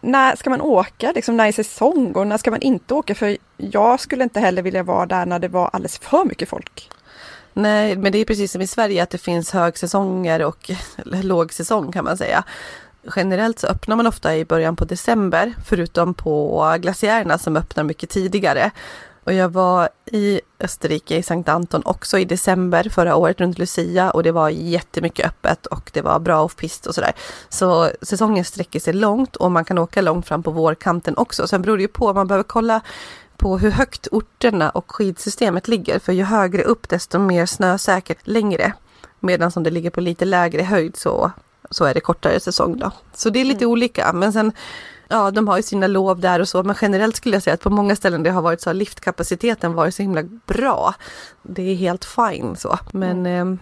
[0.00, 1.12] När ska man åka?
[1.14, 3.14] Liksom när är säsong och när ska man inte åka?
[3.14, 6.90] För jag skulle inte heller vilja vara där när det var alldeles för mycket folk.
[7.52, 10.70] Nej, men det är precis som i Sverige att det finns högsäsonger och
[11.04, 12.44] lågsäsong kan man säga.
[13.16, 18.10] Generellt så öppnar man ofta i början på december, förutom på glaciärerna som öppnar mycket
[18.10, 18.70] tidigare.
[19.24, 24.10] Och jag var i Österrike, i Sankt Anton, också i december förra året runt Lucia
[24.10, 27.12] och det var jättemycket öppet och det var bra off-pist och sådär.
[27.48, 31.46] Så säsongen sträcker sig långt och man kan åka långt fram på vårkanten också.
[31.46, 32.80] Sen beror det ju på, man behöver kolla
[33.36, 35.98] på hur högt orterna och skidsystemet ligger.
[35.98, 38.72] För ju högre upp desto mer snösäkert längre.
[39.20, 41.30] Medan om det ligger på lite lägre höjd så,
[41.70, 42.90] så är det kortare säsong då.
[43.14, 43.72] Så det är lite mm.
[43.72, 44.12] olika.
[44.12, 44.52] Men sen
[45.14, 47.60] ja, de har ju sina lov där och så, men generellt skulle jag säga att
[47.60, 50.94] på många ställen det har varit så har liftkapaciteten varit så himla bra.
[51.42, 53.52] Det är helt fine så, men mm.
[53.52, 53.58] eh,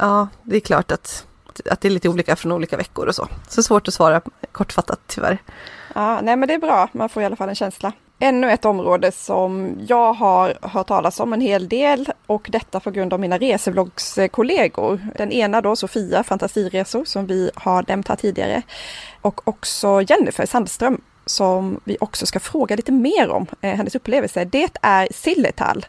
[0.00, 3.14] ja, det är klart att att, att det är lite olika från olika veckor och
[3.14, 3.28] så.
[3.48, 4.20] Så svårt att svara
[4.52, 5.38] kortfattat tyvärr.
[5.94, 7.92] Ja, nej men det är bra, man får i alla fall en känsla.
[8.18, 12.90] Ännu ett område som jag har hört talas om en hel del och detta på
[12.90, 15.00] grund av mina resebloggskollegor.
[15.16, 18.62] Den ena då Sofia Fantasiresor som vi har nämnt här tidigare
[19.20, 24.44] och också Jennifer Sandström som vi också ska fråga lite mer om, eh, hennes upplevelse.
[24.44, 25.86] Det är Silletal.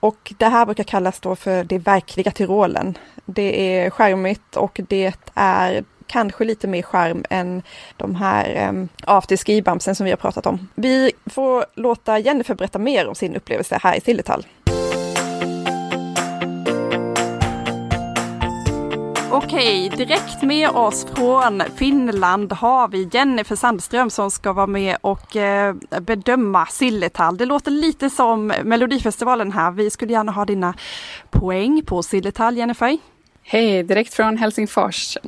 [0.00, 2.98] Och det här brukar kallas då för det verkliga Tyrolen.
[3.24, 7.62] Det är skärmigt och det är kanske lite mer skärm än
[7.96, 10.68] de här ehm, um, afterski-bamsen som vi har pratat om.
[10.74, 14.46] Vi får låta Jennifer berätta mer om sin upplevelse här i Silletall.
[19.30, 25.36] Okej, direkt med oss från Finland har vi Jennifer Sandström som ska vara med och
[25.36, 27.36] eh, bedöma Silletall.
[27.36, 29.70] Det låter lite som Melodifestivalen här.
[29.70, 30.74] Vi skulle gärna ha dina
[31.30, 32.98] poäng på Silletall, Jennifer.
[33.48, 35.18] Hej, direkt från Helsingfors.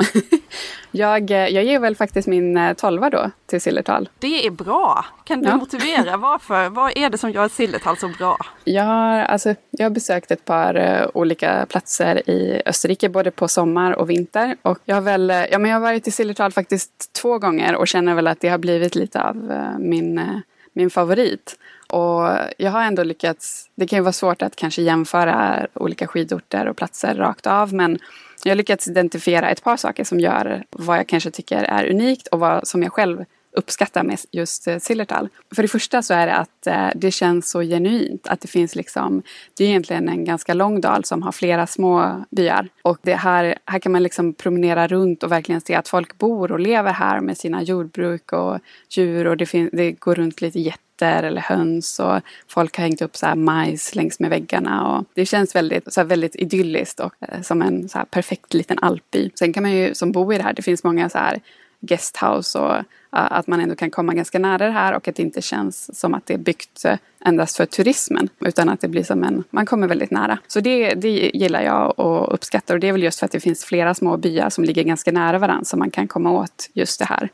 [0.91, 4.09] jag, eh, jag ger väl faktiskt min eh, tolva då till Sillertal.
[4.19, 5.05] Det är bra.
[5.25, 5.57] Kan du ja.
[5.57, 6.69] motivera varför?
[6.69, 8.39] Vad är det som gör Sillertal så bra?
[8.65, 13.49] Jag har, alltså, jag har besökt ett par uh, olika platser i Österrike, både på
[13.49, 14.57] sommar och vinter.
[14.63, 17.89] Och jag, har väl, ja, men jag har varit i Sillertal faktiskt två gånger och
[17.89, 19.37] känner väl att det har blivit lite av
[19.79, 21.59] min, min favorit.
[21.89, 26.67] Och jag har ändå lyckats, det kan ju vara svårt att kanske jämföra olika skidorter
[26.67, 27.99] och platser rakt av men
[28.45, 32.27] jag har lyckats identifiera ett par saker som gör vad jag kanske tycker är unikt
[32.27, 35.29] och vad som jag själv uppskattar med just eh, Sillertal.
[35.55, 38.27] För det första så är det att eh, det känns så genuint.
[38.29, 39.23] Att det finns liksom,
[39.57, 42.69] det är egentligen en ganska lång dal som har flera små byar.
[42.83, 46.53] Och det här, här kan man liksom promenera runt och verkligen se att folk bor
[46.53, 48.59] och lever här med sina jordbruk och
[48.91, 53.03] djur och det, fin- det går runt lite getter eller höns och folk har hängt
[53.03, 57.13] upp så här majs längs med väggarna och det känns väldigt, så väldigt idylliskt och
[57.21, 59.31] eh, som en så perfekt liten alpby.
[59.35, 61.41] Sen kan man ju som bor i det här, det finns många så här
[61.81, 62.83] guesthouse och
[63.17, 65.99] Eh, att man ändå kan komma ganska nära det här och att det inte känns
[66.01, 69.45] som att det är byggt eh, endast för turismen utan att det blir som en,
[69.51, 70.39] man kommer väldigt nära.
[70.47, 73.41] Så det, det gillar jag och uppskattar och det är väl just för att det
[73.41, 76.99] finns flera små byar som ligger ganska nära varandra så man kan komma åt just
[76.99, 77.29] det här.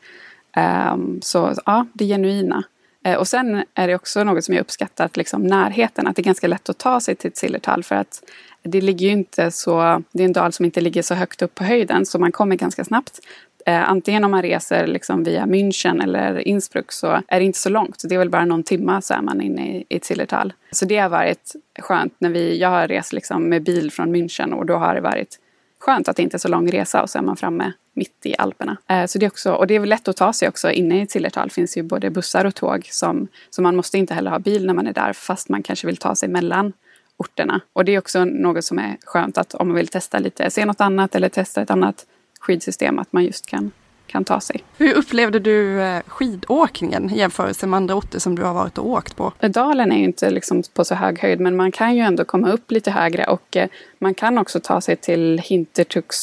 [0.92, 2.62] Um, så ja, det genuina.
[3.08, 6.24] Uh, och sen är det också något som jag uppskattat, liksom närheten, att det är
[6.24, 8.22] ganska lätt att ta sig till Sillertal för att
[8.62, 11.54] det ligger ju inte så, det är en dal som inte ligger så högt upp
[11.54, 13.20] på höjden så man kommer ganska snabbt.
[13.66, 17.68] Eh, antingen om man reser liksom via München eller Innsbruck så är det inte så
[17.68, 18.02] långt.
[18.08, 20.52] Det är väl bara någon timme så är man inne i, i Zillertal.
[20.70, 24.52] Så det har varit skönt när vi, jag har rest liksom med bil från München
[24.52, 25.38] och då har det varit
[25.78, 28.34] skönt att det inte är så lång resa och så är man framme mitt i
[28.38, 28.76] Alperna.
[28.88, 31.02] Eh, så det är också, och det är väl lätt att ta sig också inne
[31.02, 31.48] i Zillertal.
[31.48, 34.66] Det finns ju både bussar och tåg som, så man måste inte heller ha bil
[34.66, 36.72] när man är där fast man kanske vill ta sig mellan
[37.16, 37.60] orterna.
[37.72, 40.64] Och det är också något som är skönt att om man vill testa lite, se
[40.64, 42.06] något annat eller testa ett annat
[42.44, 43.70] skidsystem att man just kan,
[44.06, 44.64] kan ta sig.
[44.78, 48.86] Hur upplevde du eh, skidåkningen i jämförelse med andra orter som du har varit och
[48.86, 49.32] åkt på?
[49.40, 52.50] Dalen är ju inte liksom på så hög höjd men man kan ju ändå komma
[52.50, 56.16] upp lite högre och eh, man kan också ta sig till Hintertux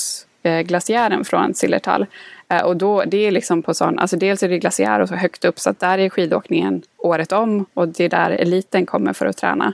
[0.64, 2.06] glaciären från Sillertal.
[2.50, 5.16] Eh, och då, det är liksom på sån, alltså dels är det glaciär och så
[5.16, 9.14] högt upp så att där är skidåkningen året om och det är där eliten kommer
[9.14, 9.74] för att träna.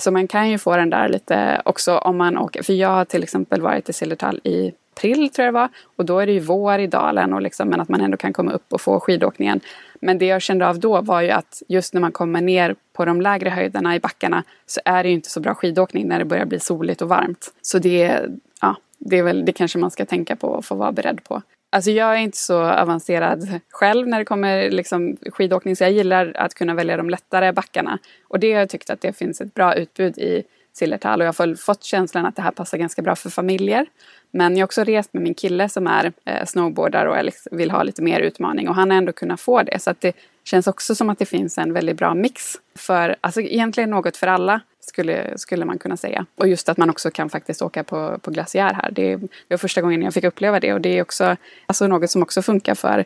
[0.00, 3.04] Så man kan ju få den där lite också om man åker, för jag har
[3.04, 5.68] till exempel varit i Sillertal i april tror jag det var.
[5.96, 8.32] Och då är det ju vår i dalen och liksom, men att man ändå kan
[8.32, 9.60] komma upp och få skidåkningen.
[10.00, 13.04] Men det jag kände av då var ju att just när man kommer ner på
[13.04, 16.24] de lägre höjderna i backarna så är det ju inte så bra skidåkning när det
[16.24, 17.52] börjar bli soligt och varmt.
[17.62, 18.20] Så det,
[18.60, 21.42] ja, det är väl det kanske man ska tänka på och få vara beredd på.
[21.72, 26.32] Alltså jag är inte så avancerad själv när det kommer liksom skidåkning så jag gillar
[26.36, 27.98] att kunna välja de lättare backarna.
[28.28, 30.42] Och det har jag tyckt att det finns ett bra utbud i
[30.74, 33.86] Sillertal och jag har fått känslan att det här passar ganska bra för familjer.
[34.30, 37.70] Men jag har också rest med min kille som är eh, snowboardare och liksom, vill
[37.70, 39.82] ha lite mer utmaning och han har ändå kunnat få det.
[39.82, 42.42] Så att det känns också som att det finns en väldigt bra mix.
[42.74, 46.26] För alltså egentligen något för alla skulle, skulle man kunna säga.
[46.36, 48.90] Och just att man också kan faktiskt åka på, på glaciär här.
[48.90, 52.10] Det, det var första gången jag fick uppleva det och det är också alltså något
[52.10, 53.04] som också funkar för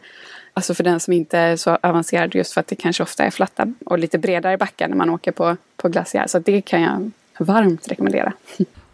[0.54, 3.31] Alltså för den som inte är så avancerad just för att det kanske ofta är
[3.31, 6.26] flatta och lite bredare backar när man åker på, på glaciär.
[6.26, 7.11] Så det kan jag
[7.44, 8.33] varmt rekommendera.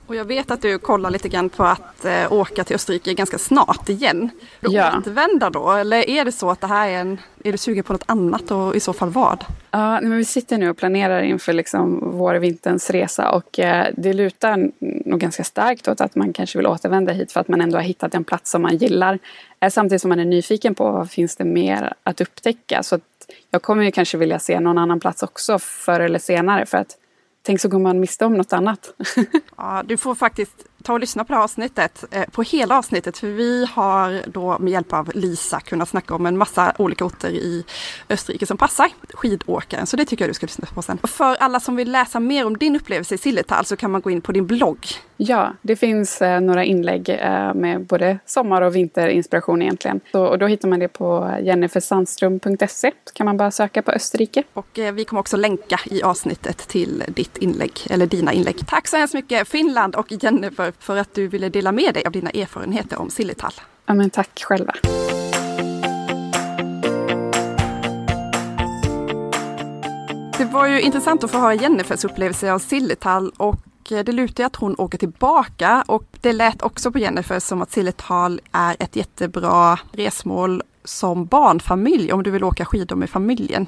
[0.07, 3.39] Och jag vet att du kollar lite grann på att eh, åka till Österrike ganska
[3.39, 4.31] snart igen.
[4.61, 4.99] Du ja.
[4.99, 5.71] återvända då?
[5.71, 7.19] Eller är det så att det här är en...
[7.45, 9.45] Är du sugen på något annat och i så fall vad?
[9.71, 14.71] Ja, men vi sitter nu och planerar inför liksom vår-vinterns resa och eh, det lutar
[14.79, 17.83] nog ganska starkt åt att man kanske vill återvända hit för att man ändå har
[17.83, 19.19] hittat en plats som man gillar.
[19.61, 22.83] Eh, samtidigt som man är nyfiken på vad finns det mer att upptäcka.
[22.83, 23.03] Så att
[23.51, 26.97] jag kommer ju kanske vilja se någon annan plats också förr eller senare för att
[27.47, 28.95] Tänk så går man miste om något annat.
[29.57, 33.19] ja, du får faktiskt ta och lyssna på det här avsnittet, eh, på hela avsnittet,
[33.19, 37.31] för vi har då med hjälp av Lisa kunnat snacka om en massa olika orter
[37.31, 37.65] i
[38.09, 39.87] Österrike som passar skidåkaren.
[39.87, 40.99] Så det tycker jag du ska lyssna på sen.
[41.03, 44.01] Och för alla som vill läsa mer om din upplevelse i Sillertal så kan man
[44.01, 44.87] gå in på din blogg.
[45.17, 50.01] Ja, det finns eh, några inlägg eh, med både sommar och vinterinspiration egentligen.
[50.13, 52.91] Så, och då hittar man det på jennifersandström.se.
[53.15, 54.43] Kan man bara söka på Österrike.
[54.53, 58.67] Och eh, vi kommer också länka i avsnittet till ditt inlägg, eller dina inlägg.
[58.67, 62.13] Tack så hemskt mycket Finland och Jennifer för att du ville dela med dig av
[62.13, 63.53] dina erfarenheter om Sillertal.
[63.87, 64.75] Ja, men tack själva.
[70.39, 74.57] Det var ju intressant att få höra Jennifers upplevelse av Sillertal och det lutar att
[74.57, 79.79] hon åker tillbaka och det lät också på Jennifer som att Sillertal är ett jättebra
[79.93, 83.67] resmål som barnfamilj om du vill åka skidor med familjen.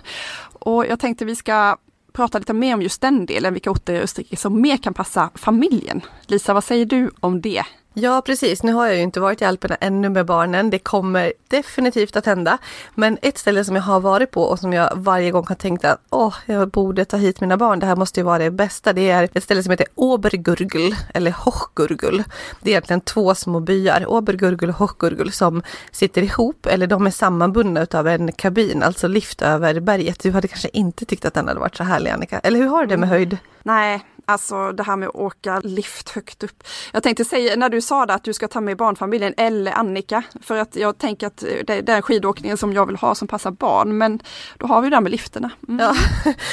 [0.53, 1.77] Och jag tänkte vi ska
[2.17, 5.31] prata lite mer om just den delen, vilka orter i Österrike som mer kan passa
[5.35, 6.01] familjen.
[6.27, 7.65] Lisa, vad säger du om det?
[7.99, 8.63] Ja, precis.
[8.63, 10.71] Nu har jag ju inte varit i Alperna ännu med barnen.
[10.71, 12.59] Det kommer definitivt att hända.
[12.95, 15.85] Men ett ställe som jag har varit på och som jag varje gång har tänkt
[15.85, 17.79] att åh, jag borde ta hit mina barn.
[17.79, 18.93] Det här måste ju vara det bästa.
[18.93, 22.25] Det är ett ställe som heter Obergurgel eller Hochgurgel.
[22.61, 27.11] Det är egentligen två små byar, Obergurgel och Hochgurgel, som sitter ihop eller de är
[27.11, 30.21] sammanbundna utav en kabin, alltså lift över berget.
[30.23, 32.39] Du hade kanske inte tyckt att den hade varit så härlig Annika?
[32.39, 33.39] Eller hur har du det med höjd?
[33.63, 36.63] Nej, alltså det här med att åka lift högt upp.
[36.93, 40.23] Jag tänkte säga när du sa det att du ska ta med barnfamiljen eller Annika,
[40.43, 43.51] för att jag tänker att det är den skidåkningen som jag vill ha som passar
[43.51, 44.21] barn, men
[44.59, 45.51] då har vi det här med lifterna.
[45.69, 45.81] Mm.
[45.87, 45.95] Ja,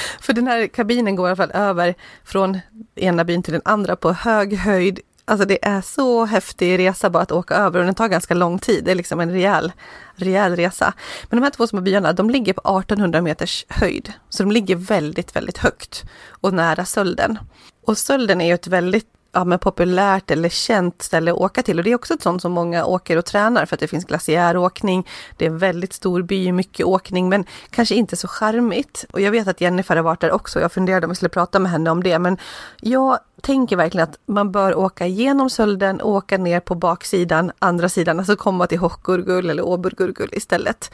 [0.22, 2.60] för den här kabinen går i alla fall över från
[2.96, 7.24] ena byn till den andra på hög höjd Alltså det är så häftig resa bara
[7.24, 8.84] att åka över och den tar ganska lång tid.
[8.84, 9.72] Det är liksom en rejäl,
[10.16, 10.94] rejäl resa.
[11.30, 14.14] Men de här två små byarna, de ligger på 1800 meters höjd.
[14.30, 17.40] Så de ligger väldigt, väldigt högt och nära Sölden.
[17.86, 21.78] Och Sölden är ju ett väldigt ja, men populärt eller känt ställe att åka till.
[21.78, 24.06] Och det är också ett sånt som många åker och tränar för att det finns
[24.06, 25.08] glaciäråkning.
[25.38, 29.06] Det är en väldigt stor by, mycket åkning, men kanske inte så charmigt.
[29.12, 30.60] Och jag vet att Jennifer har varit där också.
[30.60, 32.38] Jag funderade om vi skulle prata med henne om det, men
[32.82, 37.89] jag tänker verkligen att man bör åka igenom Sölden och åka ner på baksidan, andra
[37.89, 40.91] sidan, alltså komma till Hochgurgul eller Obergurgul istället.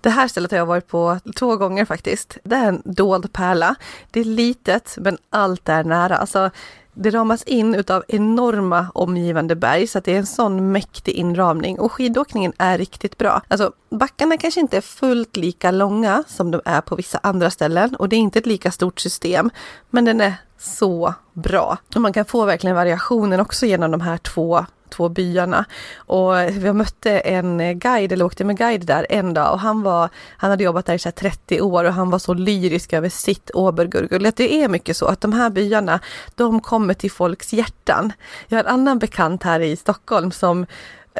[0.00, 2.38] Det här stället har jag varit på två gånger faktiskt.
[2.44, 3.74] Det är en dold pärla.
[4.10, 6.16] Det är litet, men allt är nära.
[6.16, 6.50] Alltså,
[6.94, 11.78] det ramas in utav enorma omgivande berg så att det är en sån mäktig inramning
[11.80, 13.42] och skidåkningen är riktigt bra.
[13.48, 17.94] Alltså backarna kanske inte är fullt lika långa som de är på vissa andra ställen
[17.96, 19.50] och det är inte ett lika stort system
[19.90, 21.78] men den är så bra.
[21.94, 25.64] Och man kan få verkligen variationen också genom de här två två byarna.
[25.96, 30.08] Och jag mötte en guide, eller åkte med guide där en dag och han var,
[30.36, 34.32] han hade jobbat där i 30 år och han var så lyrisk över sitt Obergurgul.
[34.36, 36.00] Det är mycket så att de här byarna,
[36.34, 38.12] de kommer till folks hjärtan.
[38.48, 40.66] Jag har en annan bekant här i Stockholm som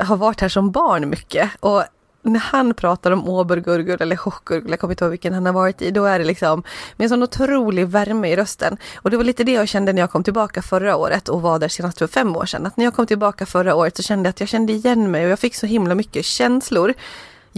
[0.00, 1.84] har varit här som barn mycket och
[2.28, 5.82] när han pratar om Obergurgul eller Hochgurgul, jag kommer inte ihåg vilken han har varit
[5.82, 6.62] i, då är det liksom
[6.96, 8.76] med en sån otrolig värme i rösten.
[8.96, 11.58] Och det var lite det jag kände när jag kom tillbaka förra året och var
[11.58, 12.66] där senast för fem år sedan.
[12.66, 15.24] Att när jag kom tillbaka förra året så kände jag att jag kände igen mig
[15.24, 16.94] och jag fick så himla mycket känslor.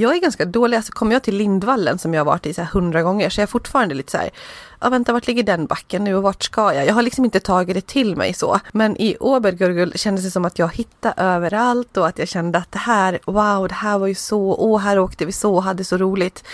[0.00, 2.62] Jag är ganska dålig, alltså kommer jag till Lindvallen som jag har varit i så
[2.62, 4.30] här hundra gånger så är jag fortfarande lite så här,
[4.80, 6.86] ja vänta vart ligger den backen nu och vart ska jag?
[6.86, 8.60] Jag har liksom inte tagit det till mig så.
[8.72, 12.72] Men i Obergurgul kändes det som att jag hittade överallt och att jag kände att
[12.72, 15.84] det här, wow, det här var ju så, åh, här åkte vi så och hade
[15.84, 16.44] så roligt.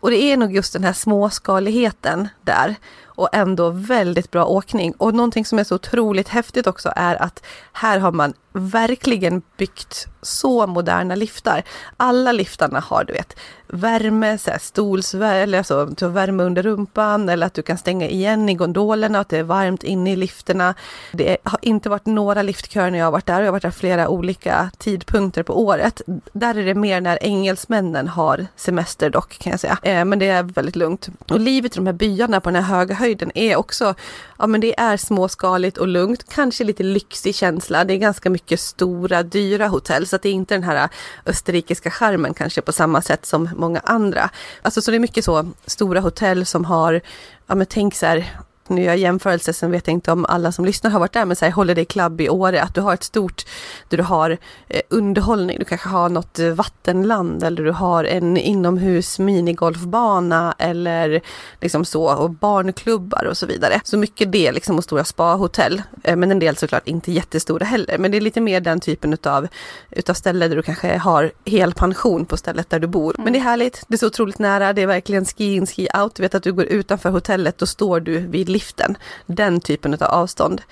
[0.00, 2.74] Och det är nog just den här småskaligheten där
[3.04, 4.94] och ändå väldigt bra åkning.
[4.98, 10.06] Och någonting som är så otroligt häftigt också är att här har man verkligen byggt
[10.22, 11.62] så moderna liftar.
[11.96, 13.36] Alla liftarna har du vet
[13.72, 18.08] värme, så här stolsvärme, alltså du har värme under rumpan eller att du kan stänga
[18.08, 20.74] igen i gondolerna, att det är varmt inne i lifterna.
[21.12, 23.62] Det har inte varit några liftköer när jag har varit där och jag har varit
[23.62, 26.02] där flera olika tidpunkter på året.
[26.32, 29.78] Där är det mer när engelsmännen har semester dock kan jag säga.
[29.82, 31.08] Eh, men det är väldigt lugnt.
[31.28, 33.94] Och livet i de här byarna på den här höga höjden är också,
[34.38, 37.84] ja men det är småskaligt och lugnt, kanske lite lyxig känsla.
[37.84, 40.88] Det är ganska mycket mycket stora, dyra hotell så att det är inte den här
[41.26, 44.30] österrikiska charmen kanske på samma sätt som många andra.
[44.62, 47.00] Alltså så det är mycket så stora hotell som har,
[47.46, 48.40] ja men tänk så här,
[48.72, 51.24] nu gör jag jämförelse, sen vet jag inte om alla som lyssnar har varit där,
[51.24, 53.44] men så här Holiday Club i Åre, att du har ett stort,
[53.88, 59.18] där du har eh, underhållning, du kanske har något vattenland eller du har en inomhus
[59.18, 61.20] minigolfbana eller
[61.60, 63.80] liksom så, och barnklubbar och så vidare.
[63.84, 67.98] Så mycket det liksom och stora spahotell, eh, men en del såklart inte jättestora heller,
[67.98, 69.48] men det är lite mer den typen utav,
[69.90, 73.14] utav ställe där du kanske har hel pension på stället där du bor.
[73.14, 73.24] Mm.
[73.24, 75.88] Men det är härligt, det är så otroligt nära, det är verkligen ski in, ski
[76.02, 78.96] out, du vet att du går utanför hotellet, då står du vid liften.
[79.26, 80.62] Den typen av avstånd.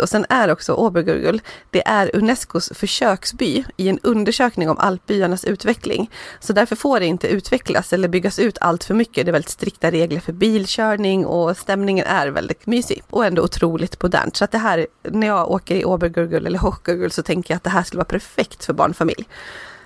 [0.00, 1.40] Och sen är också Obergurgul,
[1.70, 6.10] det är Unescos försöksby i en undersökning om alpbyarnas utveckling.
[6.40, 9.26] Så därför får det inte utvecklas eller byggas ut allt för mycket.
[9.26, 14.02] Det är väldigt strikta regler för bilkörning och stämningen är väldigt mysig och ändå otroligt
[14.02, 14.36] modernt.
[14.36, 17.64] Så att det här, när jag åker i Obergurgul eller Hochgurgul så tänker jag att
[17.64, 19.26] det här skulle vara perfekt för barnfamilj.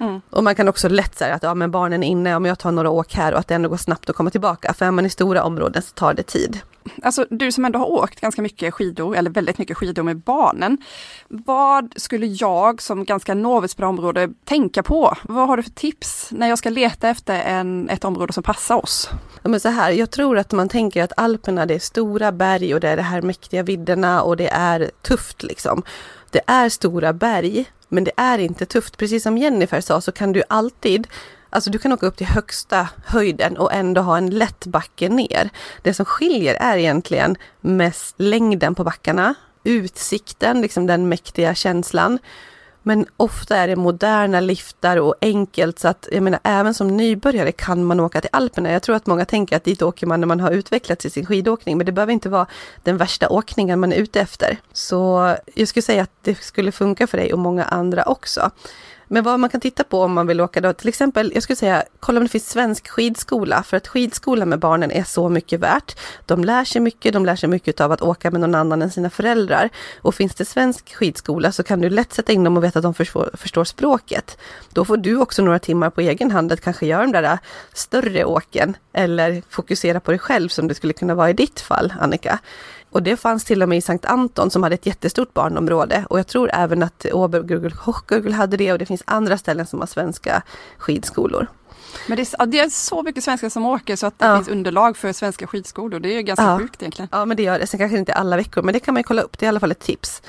[0.00, 0.20] Mm.
[0.30, 2.72] Och man kan också lätt säga att ja, men barnen är inne, om jag tar
[2.72, 4.74] några åk här och att det ändå går snabbt att komma tillbaka.
[4.74, 6.60] För är man i stora områden så tar det tid.
[7.02, 10.78] Alltså du som ändå har åkt ganska mycket skidor, eller väldigt mycket skidor med barnen.
[11.28, 15.16] Vad skulle jag som ganska novis på det området tänka på?
[15.22, 18.82] Vad har du för tips när jag ska leta efter en, ett område som passar
[18.82, 19.10] oss?
[19.42, 22.74] Ja, men så här, jag tror att man tänker att Alperna det är stora berg
[22.74, 25.82] och det är de här mäktiga vidderna och det är tufft liksom.
[26.30, 28.96] Det är stora berg, men det är inte tufft.
[28.96, 31.06] Precis som Jennifer sa så kan du alltid
[31.54, 35.50] Alltså du kan åka upp till högsta höjden och ändå ha en lätt backe ner.
[35.82, 39.34] Det som skiljer är egentligen mest längden på backarna,
[39.64, 42.18] utsikten, liksom den mäktiga känslan.
[42.82, 47.52] Men ofta är det moderna liftar och enkelt så att jag menar även som nybörjare
[47.52, 48.72] kan man åka till Alperna.
[48.72, 51.26] Jag tror att många tänker att dit åker man när man har utvecklats i sin
[51.26, 52.46] skidåkning, men det behöver inte vara
[52.82, 54.58] den värsta åkningen man är ute efter.
[54.72, 58.50] Så jag skulle säga att det skulle funka för dig och många andra också.
[59.08, 61.56] Men vad man kan titta på om man vill åka då, till exempel, jag skulle
[61.56, 65.60] säga, kolla om det finns svensk skidskola, för att skidskola med barnen är så mycket
[65.60, 65.98] värt.
[66.26, 68.90] De lär sig mycket, de lär sig mycket av att åka med någon annan än
[68.90, 69.70] sina föräldrar.
[70.02, 72.82] Och finns det svensk skidskola så kan du lätt sätta in dem och veta att
[72.82, 74.38] de förstår, förstår språket.
[74.72, 77.38] Då får du också några timmar på egen hand att kanske göra de där äh,
[77.72, 81.94] större åken, eller fokusera på dig själv som det skulle kunna vara i ditt fall,
[82.00, 82.38] Annika.
[82.94, 86.06] Och det fanns till och med i Sankt Anton som hade ett jättestort barnområde.
[86.10, 89.86] Och jag tror även att Hochgurgul hade det och det finns andra ställen som har
[89.86, 90.42] svenska
[90.78, 91.46] skidskolor.
[92.08, 94.36] Men det är, det är, så mycket svenskar som åker så att det ja.
[94.36, 96.00] finns underlag för svenska skidskolor.
[96.00, 96.58] Det är ganska ja.
[96.58, 97.08] sjukt egentligen.
[97.12, 97.66] Ja men det gör det.
[97.66, 99.38] Sen kanske inte alla veckor men det kan man kolla upp.
[99.38, 100.22] Det är i alla fall ett tips.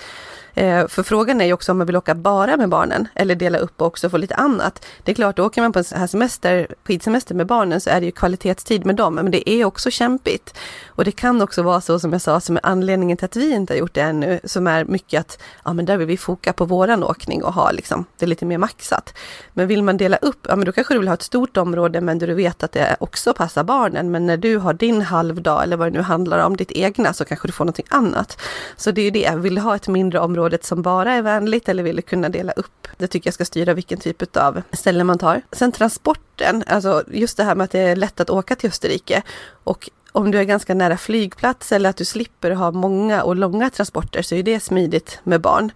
[0.56, 3.58] Eh, för frågan är ju också om man vill åka bara med barnen eller dela
[3.58, 4.86] upp och också få lite annat.
[5.04, 8.00] Det är klart, åker man på en sån här semester, skidsemester med barnen så är
[8.00, 10.58] det ju kvalitetstid med dem, men det är också kämpigt.
[10.88, 13.54] Och det kan också vara så som jag sa, som är anledningen till att vi
[13.54, 16.54] inte har gjort det ännu, som är mycket att, ja men där vill vi foka
[16.54, 19.14] på våran åkning och ha liksom, det lite mer maxat.
[19.54, 22.02] Men vill man dela upp, ja men då kanske du vill ha ett stort område
[22.02, 24.12] men du vet att det också passar barnen.
[24.12, 27.26] Men när du har din halvdag eller vad det nu handlar om, ditt egna, så
[27.26, 28.42] kanske du får någonting annat.
[28.78, 31.22] Så det är ju det, vill du ha ett mindre område området som bara är
[31.22, 32.88] vänligt eller vill du kunna dela upp?
[32.98, 35.42] Det tycker jag ska styra vilken typ av ställe man tar.
[35.52, 39.24] Sen transporten, alltså just det här med att det är lätt att åka till Österrike
[39.66, 43.70] och om du är ganska nära flygplats eller att du slipper ha många och långa
[43.70, 45.72] transporter så är det smidigt med barn.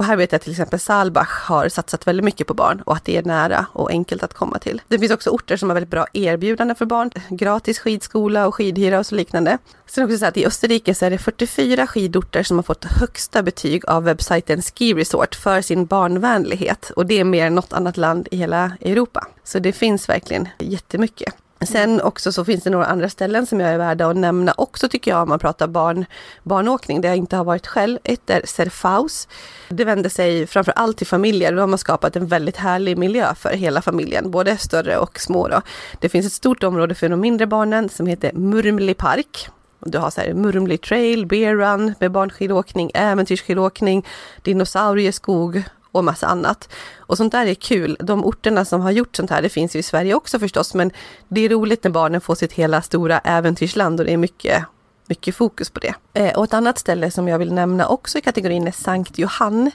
[0.00, 3.04] Och här vet jag till exempel Salbach har satsat väldigt mycket på barn och att
[3.04, 4.82] det är nära och enkelt att komma till.
[4.88, 8.98] Det finns också orter som har väldigt bra erbjudanden för barn, gratis skidskola och skidhyra
[8.98, 9.58] och så liknande.
[9.86, 13.42] Sen också så att i Österrike så är det 44 skidorter som har fått högsta
[13.42, 17.96] betyg av webbsajten Ski Resort för sin barnvänlighet och det är mer än något annat
[17.96, 19.26] land i hela Europa.
[19.44, 21.34] Så det finns verkligen jättemycket.
[21.66, 24.88] Sen också så finns det några andra ställen som jag är värda att nämna också
[24.88, 26.04] tycker jag om man pratar barn,
[26.42, 27.98] barnåkning, där jag inte har varit själv.
[28.04, 29.28] Ett är Serfaus.
[29.68, 31.52] Det vänder sig framför allt till familjer.
[31.52, 35.48] Då har man skapat en väldigt härlig miljö för hela familjen, både större och små.
[35.48, 35.62] Då.
[36.00, 39.48] Det finns ett stort område för de mindre barnen som heter Murmli Park.
[39.80, 44.06] Du har så här Murmli Trail, Bear Run med barnskidåkning, äventyrsskidåkning,
[44.42, 45.62] dinosaurieskog
[45.92, 46.68] och massa annat.
[46.98, 47.96] Och sånt där är kul.
[48.00, 50.90] De orterna som har gjort sånt här, det finns ju i Sverige också förstås, men
[51.28, 54.64] det är roligt när barnen får sitt hela stora äventyrsland och det är mycket
[55.10, 55.94] mycket fokus på det.
[56.14, 59.70] Eh, och ett annat ställe som jag vill nämna också i kategorin är Sankt Johann.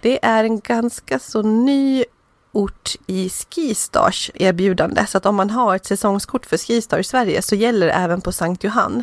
[0.00, 2.04] Det är en ganska så ny
[2.52, 5.06] ort i Skistars erbjudande.
[5.06, 8.20] Så att om man har ett säsongskort för Skistar i Sverige så gäller det även
[8.20, 9.02] på Sankt Johann.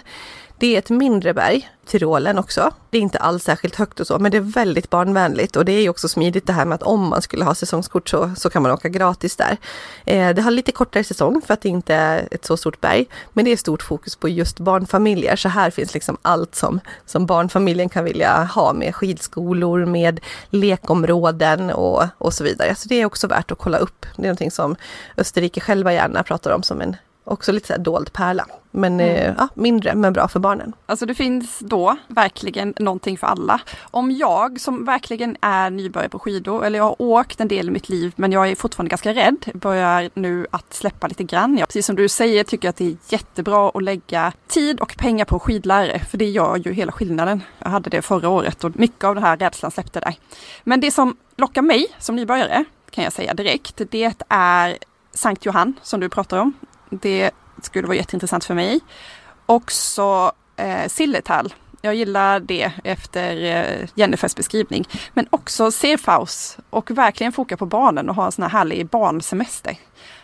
[0.60, 2.72] Det är ett mindre berg, Tyrolen också.
[2.90, 5.72] Det är inte alls särskilt högt och så, men det är väldigt barnvänligt och det
[5.72, 8.50] är ju också smidigt det här med att om man skulle ha säsongskort så, så
[8.50, 9.58] kan man åka gratis där.
[10.06, 13.06] Eh, det har lite kortare säsong för att det inte är ett så stort berg,
[13.34, 15.36] men det är stort fokus på just barnfamiljer.
[15.36, 21.70] Så här finns liksom allt som, som barnfamiljen kan vilja ha med skidskolor, med lekområden
[21.72, 22.76] och, och så vidare.
[22.76, 24.06] Så det är också värt att kolla upp.
[24.16, 24.76] Det är någonting som
[25.18, 26.96] Österrike själva gärna pratar om som en
[27.30, 28.46] Också lite så dold pärla.
[28.72, 29.16] Men mm.
[29.16, 30.74] eh, ja, mindre men bra för barnen.
[30.86, 33.62] Alltså det finns då verkligen någonting för alla.
[33.82, 37.72] Om jag som verkligen är nybörjare på skidor, eller jag har åkt en del i
[37.72, 41.58] mitt liv men jag är fortfarande ganska rädd, börjar nu att släppa lite grann.
[41.58, 44.98] Jag, precis som du säger tycker jag att det är jättebra att lägga tid och
[44.98, 47.44] pengar på skidlärare, för det gör ju hela skillnaden.
[47.60, 50.16] Jag hade det förra året och mycket av den här rädslan släppte där.
[50.64, 54.78] Men det som lockar mig som nybörjare, kan jag säga direkt, det är
[55.14, 56.54] Sankt Johann som du pratar om.
[56.90, 57.32] Det
[57.62, 58.80] skulle vara jätteintressant för mig.
[59.46, 64.86] Också eh, Silletal Jag gillar det efter eh, Jennifers beskrivning.
[65.14, 68.88] Men också se Faust och verkligen foka på barnen och ha en sån här härlig
[68.88, 69.78] barnsemester.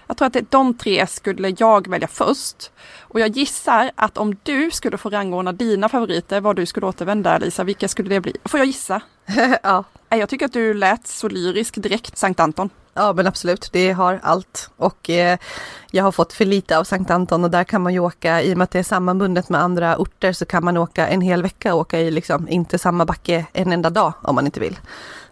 [0.07, 2.72] Jag tror att det, de tre skulle jag välja först.
[2.99, 7.38] Och jag gissar att om du skulle få rangordna dina favoriter, var du skulle återvända
[7.38, 8.36] Lisa, vilka skulle det bli?
[8.45, 9.01] Får jag gissa?
[9.64, 9.84] ja.
[10.09, 12.70] Jag tycker att du lät så lyrisk direkt, Sankt Anton.
[12.94, 14.70] Ja men absolut, det har allt.
[14.78, 15.38] Och eh,
[15.91, 18.54] jag har fått för lite av Sankt Anton och där kan man ju åka, i
[18.54, 21.41] och med att det är sammanbundet med andra orter, så kan man åka en hel
[21.41, 24.80] vecka och åka i liksom inte samma backe en enda dag om man inte vill.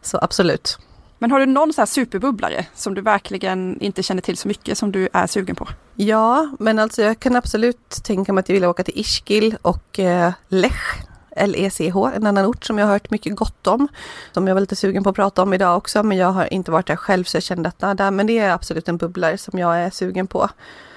[0.01, 0.79] Så absolut.
[1.19, 4.77] Men har du någon så här superbubblare som du verkligen inte känner till så mycket
[4.77, 5.67] som du är sugen på?
[5.95, 9.99] Ja, men alltså jag kan absolut tänka mig att jag vill åka till Ischgl och
[9.99, 13.87] eh, Lech LECH, en annan ort som jag har hört mycket gott om.
[14.31, 16.71] Som jag var lite sugen på att prata om idag också, men jag har inte
[16.71, 19.37] varit där själv så jag kände att ah, där, men det är absolut en bubblare
[19.37, 20.49] som jag är sugen på.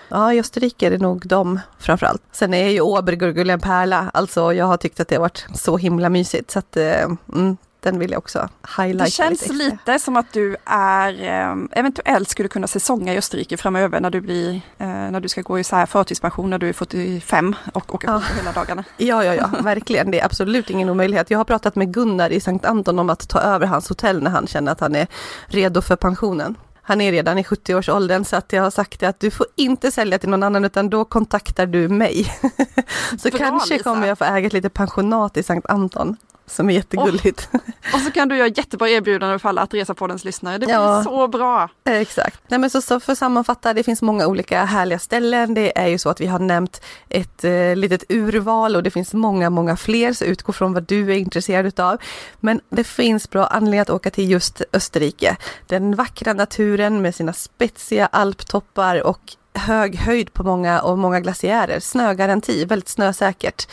[0.08, 2.22] Ja, i Österrike är det nog dem framförallt.
[2.32, 5.76] Sen är ju Obergurgul en pärla, alltså jag har tyckt att det har varit så
[5.76, 7.04] himla mysigt så att eh,
[7.34, 9.04] mm, den vill jag också highlighta.
[9.04, 13.56] Det känns lite, lite som att du är eh, eventuellt skulle kunna säsonga i Österrike
[13.56, 16.68] framöver när du blir eh, när du ska gå i så här förtidspension när du
[16.68, 18.22] är 45 och åka ja.
[18.38, 18.84] hela dagarna.
[18.96, 20.10] Ja, ja, ja, verkligen.
[20.10, 21.30] Det är absolut ingen omöjlighet.
[21.30, 24.30] Jag har pratat med Gunnar i Sankt Anton om att ta över hans hotell när
[24.30, 25.06] han känner att han är
[25.46, 26.56] redo för pensionen.
[26.86, 30.18] Han är redan i 70-årsåldern så att jag har sagt att du får inte sälja
[30.18, 32.24] till någon annan utan då kontaktar du mig.
[33.18, 33.84] så Bra, kanske Lisa.
[33.84, 36.16] kommer jag få äga ett litet pensionat i Sankt Anton
[36.46, 37.48] som är jättegulligt.
[37.52, 37.60] Oh.
[37.94, 40.58] Och så kan du göra jättebra erbjudanden för alla att resa på dens lyssnare.
[40.58, 41.68] Det blir ja, så bra!
[41.84, 42.40] Exakt.
[42.48, 45.54] Nej, men så, så för att sammanfatta, det finns många olika härliga ställen.
[45.54, 49.14] Det är ju så att vi har nämnt ett eh, litet urval och det finns
[49.14, 51.98] många, många fler, så utgå från vad du är intresserad utav.
[52.40, 55.36] Men det finns bra anledning att åka till just Österrike.
[55.66, 61.80] Den vackra naturen med sina spetsiga alptoppar och hög höjd på många och många glaciärer.
[61.80, 63.68] Snögaranti, väldigt snösäkert.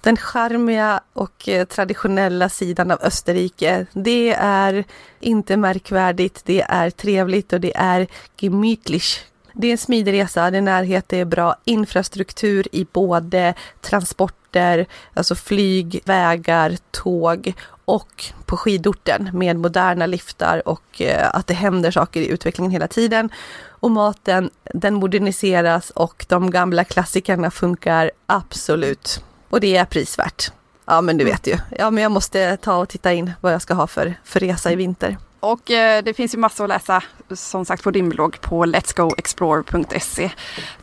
[0.00, 4.84] Den charmiga och eh, traditionella sidan av Österrike, det är
[5.20, 8.06] inte märkvärdigt, det är trevligt och det är
[8.40, 9.18] gemütlich.
[9.52, 14.86] Det är en smidig resa, det är närhet, det är bra infrastruktur i både transporter,
[15.14, 17.54] alltså flyg, vägar, tåg
[17.90, 22.88] och på skidorten med moderna liftar och eh, att det händer saker i utvecklingen hela
[22.88, 23.30] tiden.
[23.68, 29.24] Och maten, den moderniseras och de gamla klassikerna funkar absolut.
[29.50, 30.52] Och det är prisvärt.
[30.84, 31.56] Ja men du vet ju.
[31.78, 34.72] Ja men jag måste ta och titta in vad jag ska ha för, för resa
[34.72, 35.16] i vinter.
[35.40, 37.02] Och eh, det finns ju massor att läsa
[37.34, 40.30] som sagt på din blogg på letsgoexplore.se.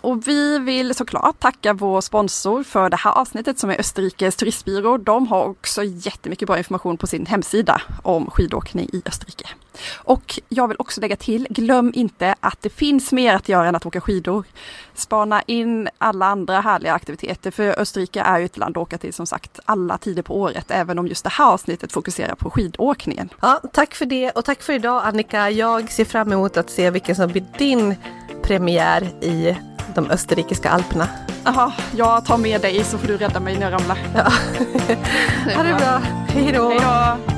[0.02, 4.98] Och vi vill såklart tacka vår sponsor för det här avsnittet som är Österrikes turistbyrå.
[4.98, 9.48] De har också jättemycket bra information på sin hemsida om skidåkning i Österrike.
[9.96, 13.76] Och jag vill också lägga till, glöm inte att det finns mer att göra än
[13.76, 14.46] att åka skidor.
[14.94, 19.14] Spana in alla andra härliga aktiviteter för Österrike är ju ett land att åka till
[19.14, 23.30] som sagt alla tider på året, även om just det här avsnittet fokuserar på skidåkningen.
[23.42, 25.50] Ja, tack för det och tack för idag Annika.
[25.50, 27.96] Jag ser fram emot att se vilken som blir din
[28.44, 29.58] premiär i
[29.96, 31.08] de österrikiska alperna.
[31.44, 33.98] Jaha, jag tar med dig så får du rädda mig när jag ramlar.
[34.16, 34.24] Ja.
[35.56, 36.02] ha det bra.
[36.28, 37.37] Hej då.